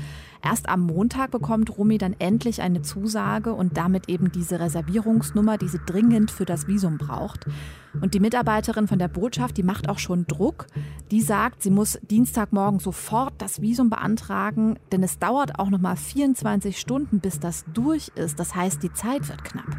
Erst 0.44 0.70
am 0.70 0.82
Montag 0.82 1.30
bekommt 1.30 1.78
Romy 1.78 2.00
dann 2.00 2.16
endlich 2.18 2.64
eine 2.64 2.82
Zusage 2.82 3.54
und 3.54 3.78
damit 3.78 4.10
eben 4.10 4.32
diese 4.32 4.60
Reservierungsnummer, 4.60 5.60
die 5.60 5.68
sie 5.68 5.80
dringend 5.86 6.32
für 6.32 6.46
das 6.46 6.68
Visum 6.68 6.98
braucht. 6.98 7.46
Und 8.02 8.16
die 8.16 8.20
Mitarbeiterin 8.20 8.88
von 8.88 8.98
der 8.98 9.08
Botschaft, 9.08 9.56
die 9.58 9.64
macht 9.64 9.88
auch 9.88 10.00
schon 10.00 10.26
Druck. 10.26 10.66
Die 11.12 11.22
sagt, 11.22 11.62
sie 11.62 11.70
muss 11.70 12.00
Dienstagmorgen 12.02 12.80
sofort 12.80 13.34
das 13.38 13.62
Visum 13.62 13.92
beantragen, 13.92 14.80
denn 14.92 15.04
es 15.04 15.20
dauert 15.20 15.60
auch 15.60 15.70
noch 15.70 15.80
mal 15.80 15.96
24 15.96 16.80
Stunden, 16.80 17.20
bis 17.20 17.40
das 17.40 17.66
durch 17.72 18.12
ist. 18.16 18.40
Das 18.40 18.56
heißt, 18.56 18.82
die 18.82 18.92
Zeit 18.94 19.30
wird 19.30 19.44
knapp. 19.44 19.78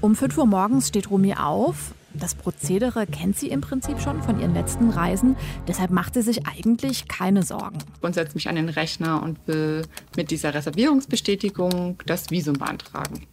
Um 0.00 0.16
5 0.16 0.38
Uhr 0.38 0.46
morgens 0.46 0.88
steht 0.88 1.10
Romy 1.10 1.34
auf. 1.34 1.92
Das 2.14 2.34
Prozedere 2.34 3.06
kennt 3.06 3.38
sie 3.38 3.48
im 3.48 3.60
Prinzip 3.60 4.00
schon 4.00 4.22
von 4.22 4.40
ihren 4.40 4.54
letzten 4.54 4.88
Reisen. 4.88 5.36
Deshalb 5.68 5.90
macht 5.90 6.14
sie 6.14 6.22
sich 6.22 6.46
eigentlich 6.46 7.06
keine 7.06 7.42
Sorgen. 7.42 7.78
Und 8.00 8.14
setzt 8.14 8.34
mich 8.34 8.48
an 8.48 8.56
den 8.56 8.70
Rechner 8.70 9.22
und 9.22 9.38
will 9.46 9.82
mit 10.16 10.30
dieser 10.30 10.54
Reservierungsbestätigung 10.54 11.98
das 12.06 12.30
Visum 12.30 12.54
beantragen. 12.54 13.26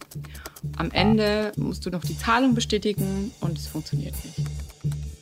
Am 0.76 0.90
Ende 0.90 1.52
musst 1.56 1.86
du 1.86 1.90
noch 1.90 2.04
die 2.04 2.16
Zahlung 2.16 2.54
bestätigen 2.54 3.32
und 3.40 3.58
es 3.58 3.66
funktioniert 3.66 4.14
nicht. 4.24 4.46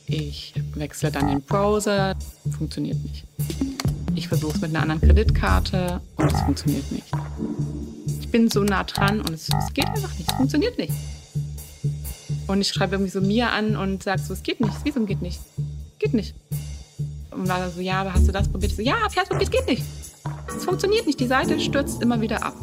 Ich 0.05 0.53
wechsle 0.75 1.11
dann 1.11 1.27
den 1.27 1.41
Browser, 1.41 2.15
funktioniert 2.57 3.01
nicht. 3.03 3.25
Ich 4.15 4.27
versuche 4.27 4.55
es 4.55 4.61
mit 4.61 4.71
einer 4.71 4.81
anderen 4.81 5.01
Kreditkarte 5.01 6.01
und 6.17 6.31
es 6.31 6.41
funktioniert 6.41 6.91
nicht. 6.91 7.07
Ich 8.19 8.29
bin 8.29 8.49
so 8.49 8.63
nah 8.63 8.83
dran 8.83 9.21
und 9.21 9.29
es, 9.29 9.47
es 9.47 9.73
geht 9.73 9.87
einfach 9.87 10.13
nicht, 10.17 10.29
es 10.29 10.35
funktioniert 10.35 10.77
nicht. 10.77 10.93
Und 12.47 12.61
ich 12.61 12.69
schreibe 12.69 12.95
irgendwie 12.95 13.11
so 13.11 13.21
Mia 13.21 13.49
an 13.49 13.75
und 13.75 14.03
sage 14.03 14.21
so, 14.21 14.33
es 14.33 14.43
geht 14.43 14.59
nicht, 14.61 14.73
das 14.73 14.85
Visum 14.85 15.05
geht 15.05 15.21
nicht. 15.21 15.39
Geht 15.99 16.13
nicht. 16.13 16.33
Und 17.31 17.47
war 17.47 17.69
so, 17.69 17.81
ja, 17.81 18.01
aber 18.01 18.13
hast 18.13 18.27
du 18.27 18.31
das 18.31 18.47
probiert? 18.47 18.71
Ich 18.71 18.77
so, 18.77 18.83
ja, 18.83 18.95
hab 19.01 19.11
ich 19.11 19.29
probiert, 19.29 19.51
geht 19.51 19.67
nicht. 19.67 19.83
Es 20.55 20.63
funktioniert 20.63 21.05
nicht, 21.05 21.19
die 21.19 21.27
Seite 21.27 21.59
stürzt 21.59 22.01
immer 22.01 22.21
wieder 22.21 22.43
ab. 22.43 22.55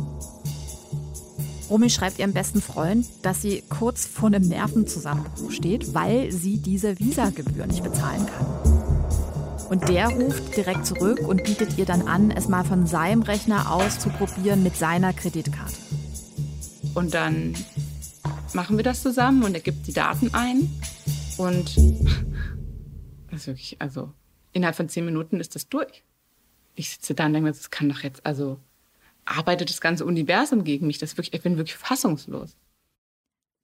Romy 1.71 1.89
schreibt 1.91 2.19
ihrem 2.19 2.33
besten 2.33 2.61
Freund, 2.61 3.07
dass 3.23 3.43
sie 3.43 3.63
kurz 3.69 4.05
vor 4.05 4.29
einem 4.29 4.47
Nervenzusammenbruch 4.47 5.51
steht, 5.51 5.95
weil 5.95 6.31
sie 6.31 6.59
diese 6.59 6.99
Visagebühr 6.99 7.67
nicht 7.67 7.83
bezahlen 7.83 8.27
kann. 8.27 9.67
Und 9.71 9.89
der 9.89 10.09
ruft 10.09 10.57
direkt 10.57 10.87
zurück 10.87 11.27
und 11.27 11.43
bietet 11.45 11.79
ihr 11.79 11.87
dann 11.87 12.07
an, 12.07 12.31
es 12.31 12.49
mal 12.49 12.65
von 12.65 12.87
seinem 12.87 13.23
Rechner 13.23 13.73
aus 13.73 13.99
zu 13.99 14.11
probieren 14.11 14.63
mit 14.63 14.77
seiner 14.77 15.13
Kreditkarte. 15.13 15.75
Und 16.95 17.15
dann 17.15 17.55
machen 18.55 18.77
wir 18.77 18.85
das 18.85 19.03
zusammen 19.03 19.43
und 19.43 19.55
er 19.55 19.61
gibt 19.61 19.87
die 19.87 19.93
Daten 19.93 20.33
ein. 20.33 20.71
Und 21.37 21.77
ist 23.35 23.47
wirklich, 23.47 23.77
also 23.81 24.13
innerhalb 24.53 24.77
von 24.77 24.89
zehn 24.89 25.05
Minuten 25.05 25.41
ist 25.41 25.55
das 25.55 25.69
durch. 25.69 26.05
Ich 26.75 26.91
sitze 26.91 27.15
da 27.15 27.27
und 27.27 27.33
denke 27.33 27.49
mir, 27.49 27.53
das 27.53 27.71
kann 27.71 27.89
doch 27.89 28.01
jetzt, 28.01 28.25
also 28.25 28.59
arbeitet 29.25 29.71
das 29.71 29.81
ganze 29.81 30.05
Universum 30.05 30.65
gegen 30.65 30.87
mich. 30.87 30.99
Das 30.99 31.17
wirklich, 31.17 31.35
ich 31.35 31.43
bin 31.43 31.57
wirklich 31.57 31.77
fassungslos. 31.77 32.57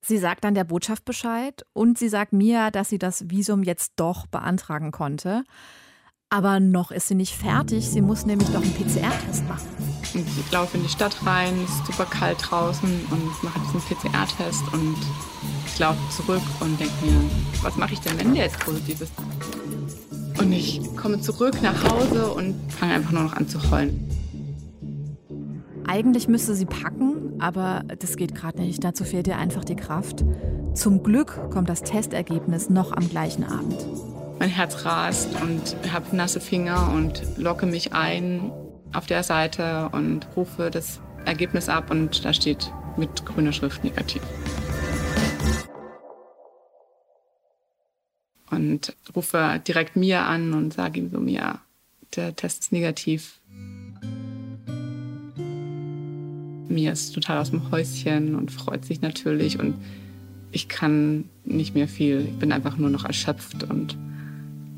Sie 0.02 0.18
sagt 0.18 0.44
dann 0.44 0.54
der 0.54 0.64
Botschaft 0.64 1.04
Bescheid 1.04 1.64
und 1.72 1.98
sie 1.98 2.08
sagt 2.08 2.32
mir, 2.32 2.70
dass 2.70 2.88
sie 2.88 2.98
das 2.98 3.28
Visum 3.28 3.62
jetzt 3.62 3.92
doch 3.96 4.26
beantragen 4.26 4.92
konnte. 4.92 5.44
Aber 6.30 6.60
noch 6.60 6.90
ist 6.90 7.08
sie 7.08 7.14
nicht 7.14 7.34
fertig. 7.34 7.88
Sie 7.90 8.00
muss 8.00 8.24
nämlich 8.24 8.48
noch 8.50 8.62
einen 8.62 8.72
PCR-Test 8.72 9.46
machen. 9.48 9.89
Ich 10.14 10.50
laufe 10.50 10.76
in 10.76 10.82
die 10.82 10.88
Stadt 10.88 11.16
rein, 11.24 11.54
es 11.64 11.70
ist 11.70 11.86
super 11.86 12.04
kalt 12.04 12.38
draußen 12.40 12.88
und 13.10 13.42
mache 13.42 13.60
diesen 13.60 13.80
PCR-Test 13.80 14.62
und 14.72 14.96
ich 15.66 15.78
laufe 15.78 15.98
zurück 16.10 16.42
und 16.60 16.80
denke 16.80 16.92
mir, 17.04 17.30
was 17.62 17.76
mache 17.76 17.92
ich 17.92 18.00
denn, 18.00 18.18
wenn 18.18 18.34
der 18.34 18.44
jetzt 18.44 18.58
positiv 18.60 19.00
ist? 19.00 19.12
Und 20.38 20.52
ich 20.52 20.80
komme 20.96 21.20
zurück 21.20 21.62
nach 21.62 21.84
Hause 21.84 22.32
und 22.32 22.54
fange 22.72 22.94
einfach 22.94 23.12
nur 23.12 23.22
noch 23.22 23.34
an 23.34 23.46
zu 23.46 23.70
heulen. 23.70 24.06
Eigentlich 25.86 26.28
müsste 26.28 26.54
sie 26.54 26.66
packen, 26.66 27.40
aber 27.40 27.82
das 27.98 28.16
geht 28.16 28.34
gerade 28.34 28.60
nicht. 28.60 28.82
Dazu 28.82 29.04
fehlt 29.04 29.26
ihr 29.26 29.36
einfach 29.36 29.64
die 29.64 29.76
Kraft. 29.76 30.24
Zum 30.74 31.02
Glück 31.02 31.38
kommt 31.50 31.68
das 31.68 31.82
Testergebnis 31.82 32.70
noch 32.70 32.92
am 32.92 33.08
gleichen 33.08 33.44
Abend 33.44 33.76
mein 34.40 34.48
Herz 34.48 34.86
rast 34.86 35.28
und 35.42 35.76
habe 35.92 36.16
nasse 36.16 36.40
Finger 36.40 36.90
und 36.94 37.22
locke 37.36 37.66
mich 37.66 37.92
ein 37.92 38.50
auf 38.92 39.06
der 39.06 39.22
Seite 39.22 39.88
und 39.92 40.26
rufe 40.36 40.70
das 40.70 41.00
Ergebnis 41.24 41.68
ab 41.68 41.90
und 41.90 42.24
da 42.24 42.32
steht 42.32 42.72
mit 42.96 43.24
grüner 43.24 43.52
Schrift 43.52 43.84
negativ. 43.84 44.22
Und 48.50 48.96
rufe 49.14 49.60
direkt 49.66 49.96
Mia 49.96 50.26
an 50.26 50.52
und 50.52 50.74
sage 50.74 51.00
ihm 51.00 51.10
so, 51.10 51.20
Mia, 51.20 51.60
der 52.16 52.34
Test 52.34 52.62
ist 52.62 52.72
negativ. 52.72 53.40
Mia 56.68 56.92
ist 56.92 57.12
total 57.12 57.38
aus 57.38 57.50
dem 57.50 57.70
Häuschen 57.70 58.34
und 58.34 58.50
freut 58.50 58.84
sich 58.84 59.00
natürlich 59.00 59.58
und 59.58 59.74
ich 60.52 60.68
kann 60.68 61.28
nicht 61.44 61.74
mehr 61.74 61.88
viel. 61.88 62.26
Ich 62.26 62.38
bin 62.38 62.52
einfach 62.52 62.76
nur 62.76 62.90
noch 62.90 63.04
erschöpft 63.04 63.64
und 63.64 63.96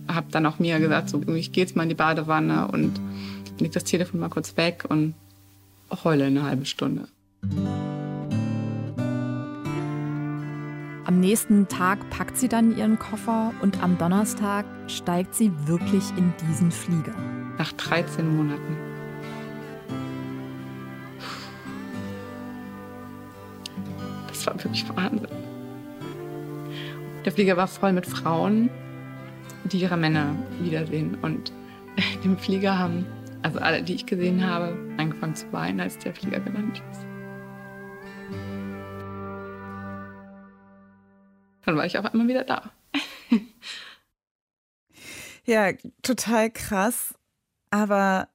habe 0.09 0.27
dann 0.31 0.46
auch 0.46 0.59
Mia 0.59 0.79
gesagt, 0.79 1.09
so, 1.09 1.22
ich 1.35 1.53
gehe 1.53 1.64
jetzt 1.64 1.77
mal 1.77 1.85
in 1.85 1.88
die 1.88 1.94
Badewanne 1.94 2.68
und 2.68 3.01
leg 3.62 3.72
das 3.72 3.85
Telefon 3.85 4.20
mal 4.20 4.29
kurz 4.29 4.57
weg 4.57 4.85
und 4.88 5.14
heule 6.05 6.25
eine 6.25 6.42
halbe 6.42 6.66
Stunde. 6.66 7.09
Am 11.05 11.20
nächsten 11.20 11.68
Tag 11.68 12.11
packt 12.11 12.37
sie 12.37 12.48
dann 12.48 12.77
ihren 12.77 12.98
Koffer 12.98 13.53
und 13.61 13.83
am 13.83 13.98
Donnerstag 13.98 14.64
steigt 14.87 15.35
sie 15.35 15.51
wirklich 15.66 16.05
in 16.16 16.33
diesen 16.48 16.70
Flieger. 16.70 17.14
Nach 17.59 17.72
13 17.72 18.37
Monaten. 18.37 18.77
Das 24.29 24.46
war 24.46 24.55
wirklich 24.55 24.88
Wahnsinn. 24.96 25.29
Der 27.25 27.33
Flieger 27.33 27.57
war 27.57 27.68
voll 27.68 27.92
mit 27.92 28.07
Frauen, 28.07 28.70
die 29.64 29.79
ihre 29.79 29.96
Männer 29.96 30.35
wiedersehen. 30.61 31.16
Und 31.22 31.53
im 32.25 32.37
Flieger 32.38 32.79
haben, 32.79 33.07
also 33.42 33.59
alle, 33.59 33.83
die 33.83 33.94
ich 33.94 34.07
gesehen 34.07 34.46
habe, 34.46 34.76
angefangen 34.98 35.35
zu 35.35 35.52
weinen, 35.52 35.81
als 35.81 35.98
der 35.98 36.14
Flieger 36.14 36.40
gelandet 36.40 36.83
ist. 36.90 37.07
Dann 41.64 41.76
war 41.76 41.87
ich 41.87 41.98
auch 41.98 42.12
immer 42.12 42.26
wieder 42.26 42.44
da. 42.44 42.72
ja, 45.44 45.72
total 46.02 46.50
krass. 46.50 47.14
Aber 47.70 48.28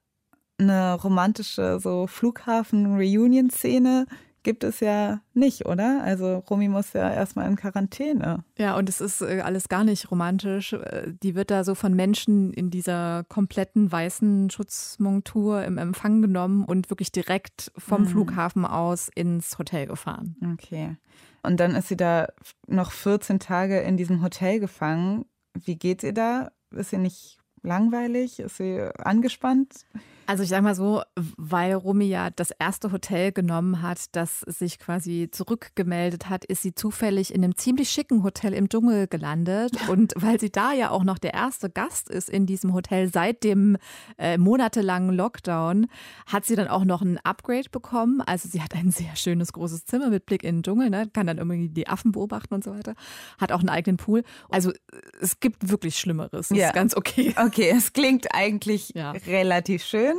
eine 0.57 0.95
romantische 0.95 1.79
so 1.79 2.07
Flughafen-Reunion-Szene 2.07 4.07
gibt 4.47 4.63
es 4.63 4.79
ja 4.79 5.19
nicht, 5.33 5.65
oder? 5.65 6.01
Also 6.05 6.41
Romy 6.49 6.69
muss 6.69 6.93
ja 6.93 7.11
erstmal 7.11 7.49
in 7.49 7.57
Quarantäne. 7.57 8.45
Ja, 8.57 8.77
und 8.77 8.87
es 8.87 9.01
ist 9.01 9.21
äh, 9.21 9.41
alles 9.41 9.67
gar 9.67 9.83
nicht 9.83 10.09
romantisch. 10.09 10.71
Äh, 10.71 11.11
die 11.21 11.35
wird 11.35 11.51
da 11.51 11.65
so 11.65 11.75
von 11.75 11.93
Menschen 11.93 12.53
in 12.53 12.69
dieser 12.69 13.25
kompletten 13.27 13.91
weißen 13.91 14.49
Schutzmontur 14.49 15.65
im 15.65 15.77
Empfang 15.77 16.21
genommen 16.21 16.63
und 16.63 16.89
wirklich 16.89 17.11
direkt 17.11 17.73
vom 17.77 18.03
mhm. 18.03 18.07
Flughafen 18.07 18.65
aus 18.65 19.09
ins 19.13 19.59
Hotel 19.59 19.85
gefahren. 19.85 20.37
Okay. 20.53 20.95
Und 21.43 21.59
dann 21.59 21.75
ist 21.75 21.89
sie 21.89 21.97
da 21.97 22.29
noch 22.67 22.93
14 22.93 23.39
Tage 23.39 23.79
in 23.81 23.97
diesem 23.97 24.23
Hotel 24.23 24.61
gefangen. 24.61 25.25
Wie 25.55 25.75
geht 25.75 25.99
sie 25.99 26.13
da? 26.13 26.53
Ist 26.71 26.91
sie 26.91 26.97
nicht 26.99 27.37
langweilig? 27.63 28.39
Ist 28.39 28.55
sie 28.55 28.79
angespannt? 28.97 29.85
Also 30.27 30.43
ich 30.43 30.49
sage 30.49 30.61
mal 30.61 30.75
so, 30.75 31.03
weil 31.37 31.73
Rumi 31.73 32.03
ja 32.03 32.29
das 32.29 32.51
erste 32.51 32.91
Hotel 32.91 33.31
genommen 33.31 33.81
hat, 33.81 34.13
das 34.13 34.41
sich 34.41 34.77
quasi 34.77 35.29
zurückgemeldet 35.31 36.27
hat, 36.27 36.43
ist 36.43 36.63
sie 36.63 36.75
zufällig 36.75 37.33
in 37.33 37.45
einem 37.45 37.55
ziemlich 37.55 37.89
schicken 37.89 38.23
Hotel 38.23 38.53
im 38.53 38.67
Dschungel 38.67 39.07
gelandet. 39.07 39.71
Und 39.89 40.13
weil 40.17 40.37
sie 40.37 40.51
da 40.51 40.73
ja 40.73 40.89
auch 40.89 41.05
noch 41.05 41.17
der 41.17 41.33
erste 41.33 41.69
Gast 41.69 42.09
ist 42.09 42.29
in 42.29 42.45
diesem 42.45 42.73
Hotel 42.73 43.09
seit 43.09 43.45
dem 43.45 43.77
äh, 44.17 44.37
monatelangen 44.37 45.15
Lockdown, 45.15 45.87
hat 46.25 46.43
sie 46.43 46.57
dann 46.57 46.67
auch 46.67 46.83
noch 46.83 47.01
ein 47.01 47.19
Upgrade 47.23 47.69
bekommen. 47.71 48.19
Also 48.19 48.49
sie 48.49 48.61
hat 48.61 48.75
ein 48.75 48.91
sehr 48.91 49.15
schönes 49.15 49.53
großes 49.53 49.85
Zimmer 49.85 50.09
mit 50.09 50.25
Blick 50.25 50.43
in 50.43 50.57
den 50.57 50.63
Dschungel, 50.63 50.89
ne? 50.89 51.09
kann 51.13 51.27
dann 51.27 51.37
irgendwie 51.37 51.69
die 51.69 51.87
Affen 51.87 52.11
beobachten 52.11 52.53
und 52.53 52.65
so 52.65 52.71
weiter. 52.71 52.95
Hat 53.37 53.53
auch 53.53 53.59
einen 53.59 53.69
eigenen 53.69 53.95
Pool. 53.95 54.23
Also 54.49 54.73
es 55.21 55.39
gibt 55.39 55.69
wirklich 55.69 55.97
Schlimmeres. 55.97 56.49
Das 56.49 56.57
ja. 56.57 56.67
ist 56.67 56.73
ganz 56.73 56.97
okay. 56.97 57.33
Okay, 57.37 57.71
es 57.73 57.93
klingt 57.93 58.33
eigentlich 58.33 58.91
ja. 58.93 59.11
relativ 59.11 59.85
schön. 59.85 60.16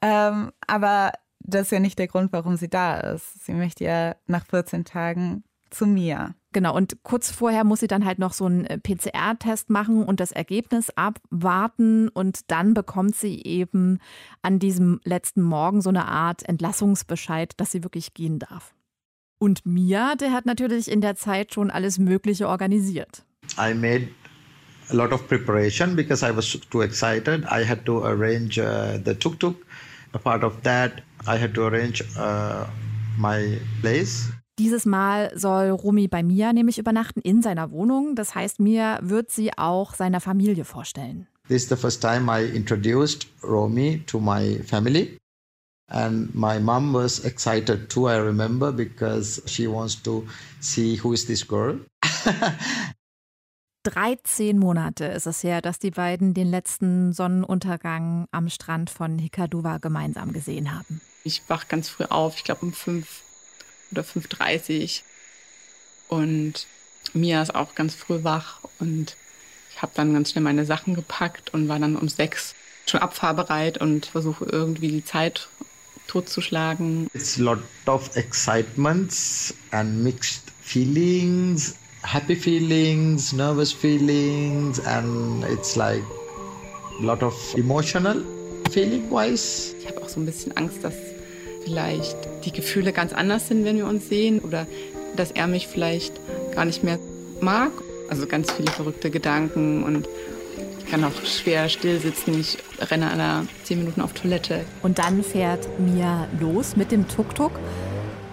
Ähm, 0.00 0.52
aber 0.66 1.12
das 1.40 1.62
ist 1.62 1.72
ja 1.72 1.80
nicht 1.80 1.98
der 1.98 2.08
Grund, 2.08 2.32
warum 2.32 2.56
sie 2.56 2.68
da 2.68 2.98
ist. 2.98 3.44
Sie 3.44 3.52
möchte 3.52 3.84
ja 3.84 4.16
nach 4.26 4.46
14 4.46 4.84
Tagen 4.84 5.44
zu 5.70 5.86
mir. 5.86 6.34
Genau, 6.52 6.76
und 6.76 7.02
kurz 7.02 7.30
vorher 7.30 7.64
muss 7.64 7.80
sie 7.80 7.86
dann 7.86 8.04
halt 8.04 8.18
noch 8.18 8.34
so 8.34 8.44
einen 8.44 8.66
äh, 8.66 8.78
PCR-Test 8.78 9.70
machen 9.70 10.04
und 10.04 10.20
das 10.20 10.30
Ergebnis 10.30 10.90
abwarten. 10.90 12.08
Und 12.08 12.50
dann 12.50 12.74
bekommt 12.74 13.16
sie 13.16 13.42
eben 13.42 13.98
an 14.42 14.58
diesem 14.58 15.00
letzten 15.04 15.42
Morgen 15.42 15.80
so 15.80 15.88
eine 15.88 16.06
Art 16.06 16.46
Entlassungsbescheid, 16.46 17.54
dass 17.56 17.72
sie 17.72 17.82
wirklich 17.82 18.12
gehen 18.12 18.38
darf. 18.38 18.74
Und 19.38 19.64
Mia, 19.64 20.14
der 20.14 20.32
hat 20.32 20.46
natürlich 20.46 20.90
in 20.90 21.00
der 21.00 21.16
Zeit 21.16 21.54
schon 21.54 21.70
alles 21.70 21.98
Mögliche 21.98 22.48
organisiert. 22.48 23.24
I 23.58 23.74
made 23.74 24.08
a 24.92 24.96
lot 24.96 25.12
of 25.12 25.26
preparation 25.28 25.96
because 25.96 26.22
I 26.22 26.30
was 26.30 26.58
too 26.70 26.82
excited. 26.82 27.44
I 27.46 27.64
had 27.64 27.84
to 27.86 28.04
arrange 28.04 28.58
uh, 28.58 28.98
the 29.02 29.14
tuk 29.14 29.38
tuk. 29.40 29.56
A 30.14 30.18
part 30.18 30.44
of 30.44 30.62
that, 30.62 31.00
I 31.26 31.36
had 31.38 31.54
to 31.54 31.66
arrange 31.66 32.02
uh, 32.18 32.66
my 33.18 33.58
place. 33.80 34.30
Dieses 34.58 34.84
Mal 34.84 35.32
soll 35.34 35.70
Rumi 35.70 36.08
bei 36.08 36.22
Mia 36.22 36.52
nämlich 36.52 36.78
übernachten 36.78 37.22
in 37.22 37.40
seiner 37.40 37.70
Wohnung. 37.70 38.14
Das 38.14 38.34
heißt, 38.34 38.60
Mia 38.60 38.98
wird 39.02 39.30
sie 39.30 39.50
auch 39.56 39.94
seiner 39.94 40.20
Familie 40.20 40.64
vorstellen. 40.64 41.26
This 41.48 41.64
is 41.64 41.68
the 41.70 41.76
first 41.76 42.02
time 42.02 42.28
I 42.28 42.44
introduced 42.44 43.26
Romy 43.42 44.02
to 44.06 44.20
my 44.20 44.58
family. 44.64 45.16
And 45.88 46.34
my 46.34 46.58
mom 46.58 46.94
was 46.94 47.24
excited 47.24 47.88
too, 47.90 48.08
I 48.08 48.16
remember, 48.16 48.72
because 48.72 49.42
she 49.46 49.66
wants 49.66 50.00
to 50.02 50.24
see 50.60 50.96
who 50.96 51.12
is 51.12 51.26
this 51.26 51.46
girl. 51.46 51.80
13 53.84 54.58
Monate 54.58 55.06
ist 55.06 55.26
es 55.26 55.42
her, 55.42 55.60
dass 55.60 55.78
die 55.78 55.90
beiden 55.90 56.34
den 56.34 56.48
letzten 56.48 57.12
Sonnenuntergang 57.12 58.28
am 58.30 58.48
Strand 58.48 58.90
von 58.90 59.18
Hikaduwa 59.18 59.78
gemeinsam 59.78 60.32
gesehen 60.32 60.72
haben. 60.72 61.00
Ich 61.24 61.42
wach 61.48 61.68
ganz 61.68 61.88
früh 61.88 62.04
auf, 62.04 62.36
ich 62.36 62.44
glaube 62.44 62.66
um 62.66 62.72
5 62.72 63.06
oder 63.90 64.02
5.30 64.02 65.00
Uhr. 66.10 66.18
Und 66.18 66.66
Mia 67.12 67.42
ist 67.42 67.54
auch 67.54 67.74
ganz 67.74 67.94
früh 67.94 68.22
wach 68.22 68.60
und 68.78 69.16
ich 69.70 69.82
habe 69.82 69.92
dann 69.94 70.12
ganz 70.12 70.30
schnell 70.30 70.44
meine 70.44 70.64
Sachen 70.64 70.94
gepackt 70.94 71.52
und 71.52 71.68
war 71.68 71.78
dann 71.78 71.96
um 71.96 72.08
6 72.08 72.54
schon 72.86 73.00
abfahrbereit 73.00 73.78
und 73.78 74.06
versuche 74.06 74.44
irgendwie 74.44 74.88
die 74.88 75.04
Zeit 75.04 75.48
totzuschlagen. 76.06 77.08
It's 77.14 77.38
a 77.38 77.42
lot 77.42 77.58
of 77.86 78.14
excitements 78.16 79.54
and 79.70 80.02
mixed 80.02 80.52
feelings 80.60 81.74
happy 82.02 82.34
feelings, 82.34 83.32
nervous 83.32 83.72
feelings, 83.72 84.80
and 84.80 85.44
it's 85.44 85.76
like 85.76 86.02
a 87.00 87.02
lot 87.02 87.22
of 87.22 87.34
emotional 87.56 88.22
feeling 88.70 89.10
wise. 89.10 89.74
Ich 89.80 89.88
habe 89.88 90.02
auch 90.02 90.08
so 90.08 90.20
ein 90.20 90.26
bisschen 90.26 90.56
Angst, 90.56 90.82
dass 90.82 90.94
vielleicht 91.64 92.16
die 92.44 92.52
Gefühle 92.52 92.92
ganz 92.92 93.12
anders 93.12 93.48
sind, 93.48 93.64
wenn 93.64 93.76
wir 93.76 93.86
uns 93.86 94.08
sehen, 94.08 94.40
oder 94.40 94.66
dass 95.16 95.30
er 95.30 95.46
mich 95.46 95.68
vielleicht 95.68 96.14
gar 96.54 96.64
nicht 96.64 96.82
mehr 96.82 96.98
mag. 97.40 97.72
Also 98.08 98.26
ganz 98.26 98.50
viele 98.52 98.70
verrückte 98.70 99.10
Gedanken 99.10 99.84
und 99.84 100.08
ich 100.78 100.90
kann 100.90 101.04
auch 101.04 101.24
schwer 101.24 101.68
still 101.70 101.98
sitzen. 101.98 102.38
Ich 102.38 102.58
renne 102.90 103.10
alle 103.10 103.46
zehn 103.64 103.78
Minuten 103.78 104.02
auf 104.02 104.12
Toilette. 104.12 104.64
Und 104.82 104.98
dann 104.98 105.22
fährt 105.22 105.66
Mia 105.78 106.28
los 106.38 106.76
mit 106.76 106.92
dem 106.92 107.08
Tuk-Tuk 107.08 107.52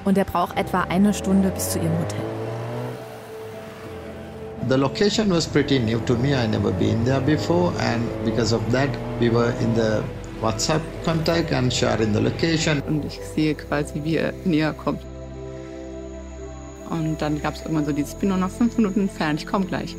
und 0.04 0.18
er 0.18 0.26
braucht 0.26 0.58
etwa 0.58 0.82
eine 0.82 1.14
Stunde 1.14 1.50
bis 1.50 1.70
zu 1.70 1.80
ihrem 1.80 1.98
Hotel. 1.98 2.39
The 4.68 4.78
location 4.78 5.30
was 5.32 5.48
pretty 5.48 5.80
new 5.80 6.00
to 6.02 6.16
me. 6.16 6.36
I 6.36 6.46
never 6.46 6.72
been 6.72 7.04
there 7.04 7.22
before, 7.22 7.74
and 7.80 8.04
because 8.24 8.54
of 8.54 8.62
that, 8.72 8.90
we 9.20 9.30
were 9.30 9.52
in 9.62 9.74
the 9.74 10.04
WhatsApp 10.42 10.82
contact 11.04 11.52
and 11.52 11.74
sharing 11.74 12.14
the 12.14 12.22
location. 12.22 12.82
Und 12.88 13.06
ich 13.06 13.20
sehe 13.36 13.56
quasi, 13.56 14.04
wie 14.04 14.18
er 14.18 14.34
näher 14.46 14.74
kommt. 14.74 15.02
Und 16.90 17.22
dann 17.22 17.42
gab 17.42 17.56
es 17.56 17.62
irgendwann 17.62 17.86
so 17.86 17.92
dieses, 17.92 18.14
ich 18.14 18.20
bin 18.20 18.30
nur 18.30 18.38
noch 18.38 18.50
fünf 18.50 18.78
Minuten 18.78 19.02
entfernt, 19.02 19.40
ich 19.40 19.48
komme 19.48 19.66
gleich. 19.66 19.96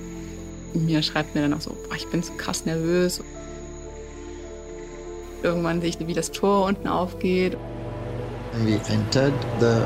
Mir 0.75 1.03
schreibt 1.03 1.35
mir 1.35 1.43
dann 1.43 1.55
auch 1.55 1.61
so, 1.61 1.71
boah, 1.89 1.97
ich 1.97 2.09
bin 2.09 2.23
so 2.23 2.33
krass 2.35 2.65
nervös. 2.65 3.23
Irgendwann 5.43 5.81
sehe 5.81 5.91
ich, 5.91 6.07
wie 6.07 6.15
das 6.15 6.31
Tor 6.31 6.67
unten 6.67 6.87
aufgeht. 6.87 7.57
And 8.53 8.67
we 8.67 8.75
entered 8.93 9.33
the 9.59 9.83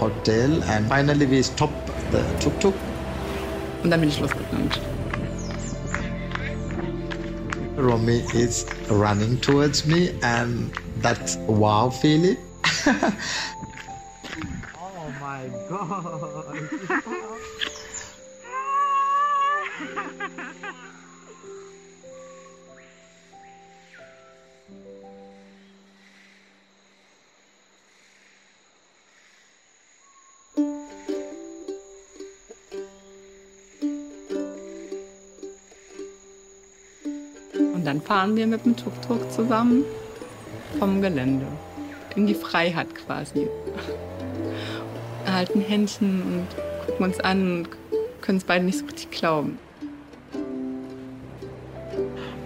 hotel 0.00 0.62
and 0.68 0.88
finally 0.88 1.28
we 1.30 1.42
stopped 1.42 1.90
the 2.10 2.20
tuk-tuk 2.40 2.74
Und 3.84 3.90
dann 3.90 4.00
bin 4.00 4.08
ich 4.08 4.18
losgerannt. 4.18 4.80
Romy 7.76 8.24
is 8.32 8.64
running 8.88 9.38
towards 9.42 9.84
me 9.84 10.14
and 10.22 10.72
that's 11.02 11.36
wow 11.46 11.90
feeling. 11.90 12.38
oh 12.86 13.12
my 15.20 15.50
god. 15.68 16.56
dann 37.84 38.00
fahren 38.00 38.36
wir 38.36 38.46
mit 38.46 38.64
dem 38.64 38.76
Tuk-Tuk 38.76 39.30
zusammen 39.30 39.84
vom 40.78 41.00
Gelände 41.02 41.46
in 42.16 42.26
die 42.26 42.34
Freiheit 42.34 42.94
quasi. 42.94 43.48
Halten 45.26 45.60
Händchen 45.60 46.22
und 46.22 46.86
gucken 46.86 47.06
uns 47.06 47.20
an 47.20 47.58
und 47.58 47.68
können 48.20 48.38
es 48.38 48.44
beide 48.44 48.64
nicht 48.64 48.78
so 48.78 48.86
richtig 48.86 49.10
glauben. 49.10 49.58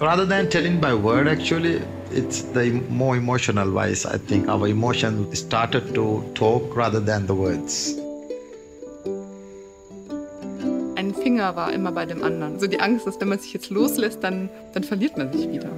Rather 0.01 0.24
than 0.29 0.48
telling 0.48 0.81
by 0.81 0.94
word, 0.94 1.27
actually, 1.27 1.81
it's 2.12 2.42
the 2.55 2.70
more 2.88 3.16
emotional 3.16 3.68
wise. 3.68 4.07
I 4.07 4.16
think 4.16 4.48
our 4.48 4.68
emotion 4.68 5.35
started 5.35 5.92
to 5.94 6.22
talk 6.35 6.77
rather 6.77 7.01
than 7.01 7.27
the 7.27 7.35
words. 7.35 7.96
Finger 11.38 11.55
war 11.55 11.72
immer 11.72 11.92
bei 11.92 12.05
dem 12.05 12.24
anderen. 12.24 12.59
So 12.59 12.66
die 12.66 12.81
Angst 12.81 13.07
ist, 13.07 13.20
wenn 13.20 13.29
man 13.29 13.38
sich 13.38 13.53
jetzt 13.53 13.70
loslässt, 13.70 14.24
dann, 14.24 14.51
dann 14.72 14.83
verliert 14.83 15.16
man 15.16 15.33
sich 15.33 15.48
wieder. 15.48 15.70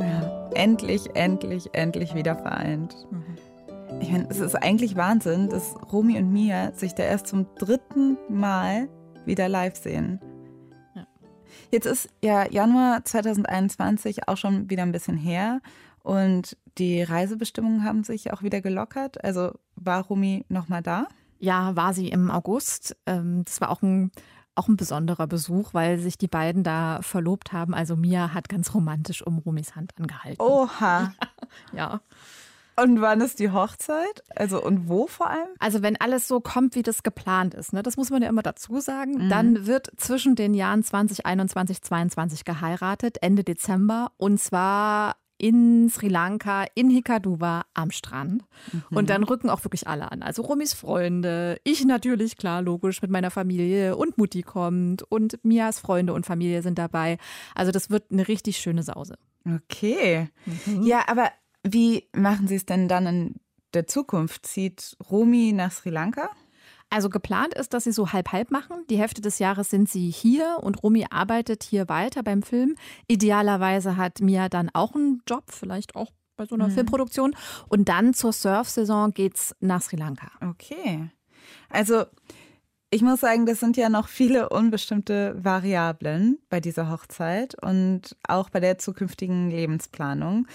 Ja, 0.00 0.50
endlich, 0.54 1.14
endlich, 1.14 1.70
endlich 1.74 2.16
wieder 2.16 2.34
vereint. 2.34 2.96
Ich 4.00 4.10
meine, 4.10 4.26
es 4.28 4.40
ist 4.40 4.56
eigentlich 4.56 4.96
Wahnsinn, 4.96 5.48
dass 5.48 5.76
Romy 5.92 6.18
und 6.18 6.32
Mia 6.32 6.72
sich 6.72 6.92
da 6.96 7.04
erst 7.04 7.28
zum 7.28 7.46
dritten 7.60 8.18
Mal 8.28 8.88
wieder 9.26 9.48
live 9.48 9.76
sehen. 9.76 10.18
Jetzt 11.70 11.86
ist 11.86 12.08
ja 12.20 12.50
Januar 12.50 13.04
2021 13.04 14.26
auch 14.26 14.36
schon 14.36 14.68
wieder 14.68 14.82
ein 14.82 14.90
bisschen 14.90 15.16
her 15.16 15.60
und 16.02 16.56
die 16.78 17.02
Reisebestimmungen 17.02 17.84
haben 17.84 18.04
sich 18.04 18.32
auch 18.32 18.42
wieder 18.42 18.60
gelockert. 18.60 19.22
Also 19.24 19.52
war 19.76 20.04
Rumi 20.04 20.44
nochmal 20.48 20.82
da? 20.82 21.06
Ja, 21.38 21.74
war 21.76 21.92
sie 21.92 22.08
im 22.08 22.30
August. 22.30 22.96
Ähm, 23.06 23.44
das 23.44 23.60
war 23.60 23.70
auch 23.70 23.82
ein 23.82 24.12
auch 24.54 24.68
ein 24.68 24.76
besonderer 24.76 25.26
Besuch, 25.26 25.72
weil 25.72 25.98
sich 25.98 26.18
die 26.18 26.28
beiden 26.28 26.62
da 26.62 27.00
verlobt 27.02 27.52
haben. 27.52 27.74
Also 27.74 27.96
Mia 27.96 28.34
hat 28.34 28.48
ganz 28.48 28.74
romantisch 28.74 29.26
um 29.26 29.38
Rumis 29.38 29.74
Hand 29.76 29.92
angehalten. 29.98 30.42
Oha. 30.42 31.14
ja. 31.72 32.00
Und 32.76 33.00
wann 33.00 33.20
ist 33.20 33.38
die 33.38 33.50
Hochzeit? 33.50 34.22
Also 34.34 34.62
und 34.62 34.88
wo 34.88 35.06
vor 35.06 35.28
allem? 35.28 35.48
Also 35.58 35.82
wenn 35.82 36.00
alles 36.00 36.26
so 36.26 36.40
kommt, 36.40 36.74
wie 36.74 36.82
das 36.82 37.02
geplant 37.02 37.54
ist, 37.54 37.72
ne, 37.72 37.82
das 37.82 37.96
muss 37.96 38.10
man 38.10 38.22
ja 38.22 38.28
immer 38.28 38.42
dazu 38.42 38.80
sagen, 38.80 39.24
mhm. 39.24 39.28
dann 39.28 39.66
wird 39.66 39.90
zwischen 39.98 40.36
den 40.36 40.54
Jahren 40.54 40.82
2021, 40.82 41.82
2022 41.82 42.44
geheiratet, 42.44 43.18
Ende 43.20 43.44
Dezember. 43.44 44.12
Und 44.16 44.40
zwar 44.40 45.16
in 45.42 45.90
Sri 45.90 46.06
Lanka, 46.06 46.66
in 46.76 46.88
Hikaduva 46.88 47.64
am 47.74 47.90
Strand. 47.90 48.44
Mhm. 48.72 48.96
Und 48.96 49.10
dann 49.10 49.24
rücken 49.24 49.50
auch 49.50 49.64
wirklich 49.64 49.88
alle 49.88 50.12
an. 50.12 50.22
Also 50.22 50.42
Romis 50.42 50.72
Freunde, 50.72 51.60
ich 51.64 51.84
natürlich, 51.84 52.36
klar, 52.36 52.62
logisch, 52.62 53.02
mit 53.02 53.10
meiner 53.10 53.32
Familie 53.32 53.96
und 53.96 54.18
Mutti 54.18 54.42
kommt 54.42 55.02
und 55.02 55.44
Mias 55.44 55.80
Freunde 55.80 56.12
und 56.12 56.24
Familie 56.24 56.62
sind 56.62 56.78
dabei. 56.78 57.18
Also 57.56 57.72
das 57.72 57.90
wird 57.90 58.12
eine 58.12 58.28
richtig 58.28 58.58
schöne 58.58 58.84
Sause. 58.84 59.18
Okay. 59.44 60.28
Mhm. 60.46 60.84
Ja, 60.84 61.08
aber 61.08 61.28
wie 61.64 62.08
machen 62.14 62.46
Sie 62.46 62.54
es 62.54 62.64
denn 62.64 62.86
dann 62.86 63.06
in 63.06 63.34
der 63.74 63.88
Zukunft? 63.88 64.46
Zieht 64.46 64.96
Romi 65.10 65.52
nach 65.52 65.72
Sri 65.72 65.90
Lanka? 65.90 66.30
Also 66.92 67.08
geplant 67.08 67.54
ist, 67.54 67.72
dass 67.72 67.84
sie 67.84 67.92
so 67.92 68.12
halb-halb 68.12 68.50
machen. 68.50 68.84
Die 68.90 68.98
Hälfte 68.98 69.22
des 69.22 69.38
Jahres 69.38 69.70
sind 69.70 69.88
sie 69.88 70.10
hier 70.10 70.58
und 70.60 70.82
Romy 70.82 71.06
arbeitet 71.08 71.62
hier 71.62 71.88
weiter 71.88 72.22
beim 72.22 72.42
Film. 72.42 72.74
Idealerweise 73.08 73.96
hat 73.96 74.20
Mia 74.20 74.50
dann 74.50 74.68
auch 74.74 74.94
einen 74.94 75.22
Job, 75.26 75.44
vielleicht 75.46 75.96
auch 75.96 76.12
bei 76.36 76.44
so 76.44 76.54
einer 76.54 76.68
mhm. 76.68 76.72
Filmproduktion. 76.72 77.34
Und 77.70 77.88
dann 77.88 78.12
zur 78.12 78.34
Surfsaison 78.34 79.14
geht's 79.14 79.56
nach 79.60 79.80
Sri 79.80 79.96
Lanka. 79.96 80.30
Okay. 80.42 81.08
Also 81.70 82.04
ich 82.90 83.00
muss 83.00 83.20
sagen, 83.20 83.46
das 83.46 83.58
sind 83.58 83.78
ja 83.78 83.88
noch 83.88 84.08
viele 84.08 84.50
unbestimmte 84.50 85.34
Variablen 85.42 86.40
bei 86.50 86.60
dieser 86.60 86.90
Hochzeit 86.90 87.54
und 87.62 88.18
auch 88.28 88.50
bei 88.50 88.60
der 88.60 88.76
zukünftigen 88.76 89.48
Lebensplanung. 89.48 90.46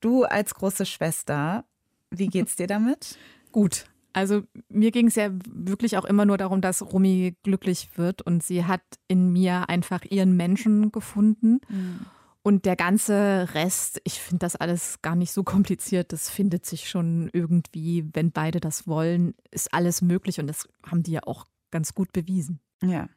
Du 0.00 0.24
als 0.24 0.56
große 0.56 0.86
Schwester, 0.86 1.64
wie 2.10 2.26
geht's 2.26 2.56
dir 2.56 2.66
damit? 2.66 3.16
Gut. 3.52 3.86
Also 4.16 4.44
mir 4.70 4.92
ging 4.92 5.08
es 5.08 5.14
ja 5.14 5.28
wirklich 5.46 5.98
auch 5.98 6.06
immer 6.06 6.24
nur 6.24 6.38
darum, 6.38 6.62
dass 6.62 6.80
Rumi 6.80 7.36
glücklich 7.42 7.90
wird 7.96 8.22
und 8.22 8.42
sie 8.42 8.64
hat 8.64 8.80
in 9.08 9.30
mir 9.30 9.68
einfach 9.68 10.06
ihren 10.08 10.34
Menschen 10.38 10.90
gefunden. 10.90 11.60
Mhm. 11.68 12.06
Und 12.42 12.64
der 12.64 12.76
ganze 12.76 13.50
Rest, 13.52 14.00
ich 14.04 14.18
finde 14.18 14.38
das 14.38 14.56
alles 14.56 15.02
gar 15.02 15.16
nicht 15.16 15.32
so 15.32 15.44
kompliziert. 15.44 16.14
Das 16.14 16.30
findet 16.30 16.64
sich 16.64 16.88
schon 16.88 17.28
irgendwie, 17.34 18.08
wenn 18.14 18.32
beide 18.32 18.58
das 18.58 18.86
wollen, 18.86 19.34
ist 19.50 19.74
alles 19.74 20.00
möglich 20.00 20.40
und 20.40 20.46
das 20.46 20.66
haben 20.82 21.02
die 21.02 21.12
ja 21.12 21.20
auch 21.24 21.44
ganz 21.70 21.92
gut 21.92 22.10
bewiesen. 22.14 22.60
Ja. 22.82 23.10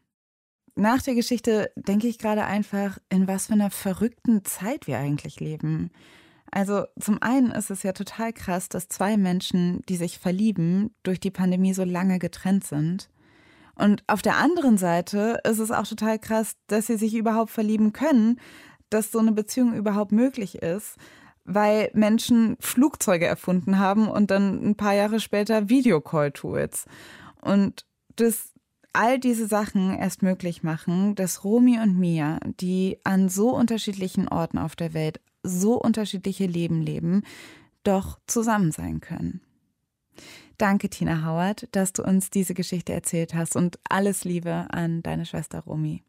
Nach 0.76 1.02
der 1.02 1.16
Geschichte 1.16 1.72
denke 1.78 2.08
ich 2.08 2.18
gerade 2.20 2.44
einfach, 2.44 2.98
in 3.08 3.26
was 3.26 3.48
für 3.48 3.54
einer 3.54 3.72
verrückten 3.72 4.44
Zeit 4.44 4.86
wir 4.86 4.98
eigentlich 4.98 5.40
leben. 5.40 5.92
Also 6.52 6.86
zum 7.00 7.22
einen 7.22 7.52
ist 7.52 7.70
es 7.70 7.84
ja 7.84 7.94
total 7.94 8.34
krass, 8.34 8.70
dass 8.70 8.88
zwei 8.88 9.18
Menschen, 9.18 9.82
die 9.88 9.98
sich 9.98 10.20
verlieben, 10.20 10.96
durch 11.04 11.20
die 11.20 11.32
Pandemie 11.32 11.74
so 11.74 11.84
lange 11.84 12.20
getrennt 12.20 12.64
sind. 12.64 13.10
Und 13.76 14.04
auf 14.08 14.22
der 14.22 14.38
anderen 14.38 14.78
Seite 14.78 15.40
ist 15.48 15.60
es 15.60 15.72
auch 15.72 15.88
total 15.88 16.20
krass, 16.20 16.56
dass 16.68 16.88
sie 16.88 16.98
sich 16.98 17.16
überhaupt 17.16 17.52
verlieben 17.52 17.94
können, 17.94 18.40
dass 18.90 19.12
so 19.12 19.20
eine 19.20 19.32
Beziehung 19.32 19.74
überhaupt 19.74 20.12
möglich 20.12 20.56
ist, 20.56 20.98
weil 21.46 21.90
Menschen 21.94 22.58
Flugzeuge 22.60 23.26
erfunden 23.26 23.80
haben 23.80 24.10
und 24.10 24.32
dann 24.32 24.64
ein 24.64 24.76
paar 24.76 24.94
Jahre 24.94 25.20
später 25.20 25.70
Videocall-Tools. 25.70 26.86
Und 27.42 27.86
dass 28.16 28.52
all 28.92 29.20
diese 29.20 29.48
Sachen 29.48 29.98
erst 29.98 30.24
möglich 30.24 30.64
machen, 30.64 31.16
dass 31.16 31.44
Romy 31.44 31.80
und 31.80 31.98
Mia, 31.98 32.40
die 32.60 33.00
an 33.04 33.30
so 33.30 33.56
unterschiedlichen 33.56 34.28
Orten 34.28 34.58
auf 34.58 34.76
der 34.76 34.94
Welt 34.94 35.22
so 35.44 35.80
unterschiedliche 35.80 36.46
Leben 36.46 36.82
leben, 36.82 37.24
doch 37.84 38.20
zusammen 38.28 38.72
sein 38.72 39.00
können. 39.00 39.42
Danke, 40.58 40.90
Tina 40.90 41.26
Howard, 41.26 41.68
dass 41.72 41.94
du 41.94 42.04
uns 42.04 42.30
diese 42.30 42.54
Geschichte 42.54 42.94
erzählt 42.94 43.34
hast 43.34 43.56
und 43.56 43.80
alles 43.90 44.26
Liebe 44.26 44.68
an 44.70 45.02
deine 45.02 45.26
Schwester 45.26 45.62
Romy. 45.62 46.04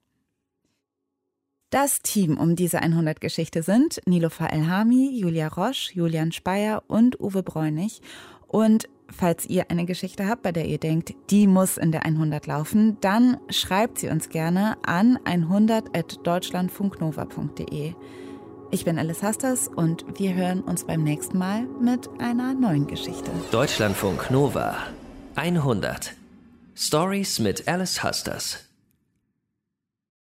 Das 1.71 2.03
Team 2.03 2.37
um 2.37 2.57
diese 2.57 2.81
100 2.81 3.21
Geschichte 3.21 3.63
sind 3.63 4.01
Nilofa 4.05 4.47
Elhami, 4.47 5.17
Julia 5.17 5.47
Roche, 5.47 5.95
Julian 5.95 6.33
Speyer 6.33 6.83
und 6.89 7.21
Uwe 7.21 7.45
Bräunig. 7.45 8.03
Und 8.49 8.89
falls 9.09 9.47
ihr 9.47 9.71
eine 9.71 9.85
Geschichte 9.85 10.27
habt, 10.27 10.43
bei 10.43 10.51
der 10.51 10.65
ihr 10.65 10.79
denkt, 10.79 11.15
die 11.31 11.47
muss 11.47 11.77
in 11.77 11.93
der 11.93 12.05
100 12.05 12.49
laufen, 12.49 12.97
dann 13.01 13.37
schreibt 13.51 14.01
sie 14.01 14.09
uns 14.09 14.31
gerne 14.31 14.79
an 14.85 15.19
100.deutschlandfunknova.de. 15.19 17.95
Ich 18.73 18.85
bin 18.85 19.01
Alice 19.01 19.23
Hastas 19.25 19.67
und 19.67 20.05
wir 20.17 20.35
hören 20.35 20.61
uns 20.61 20.85
beim 20.85 21.03
nächsten 21.03 21.39
Mal 21.39 21.67
mit 21.81 22.09
einer 22.21 22.55
neuen 22.55 22.87
Geschichte. 22.87 23.29
Deutschlandfunk 23.51 24.31
Nova 24.31 24.77
100 25.35 26.13
Stories 26.77 27.41
mit 27.41 27.67
Alice 27.67 28.05
Hastas. 28.05 28.70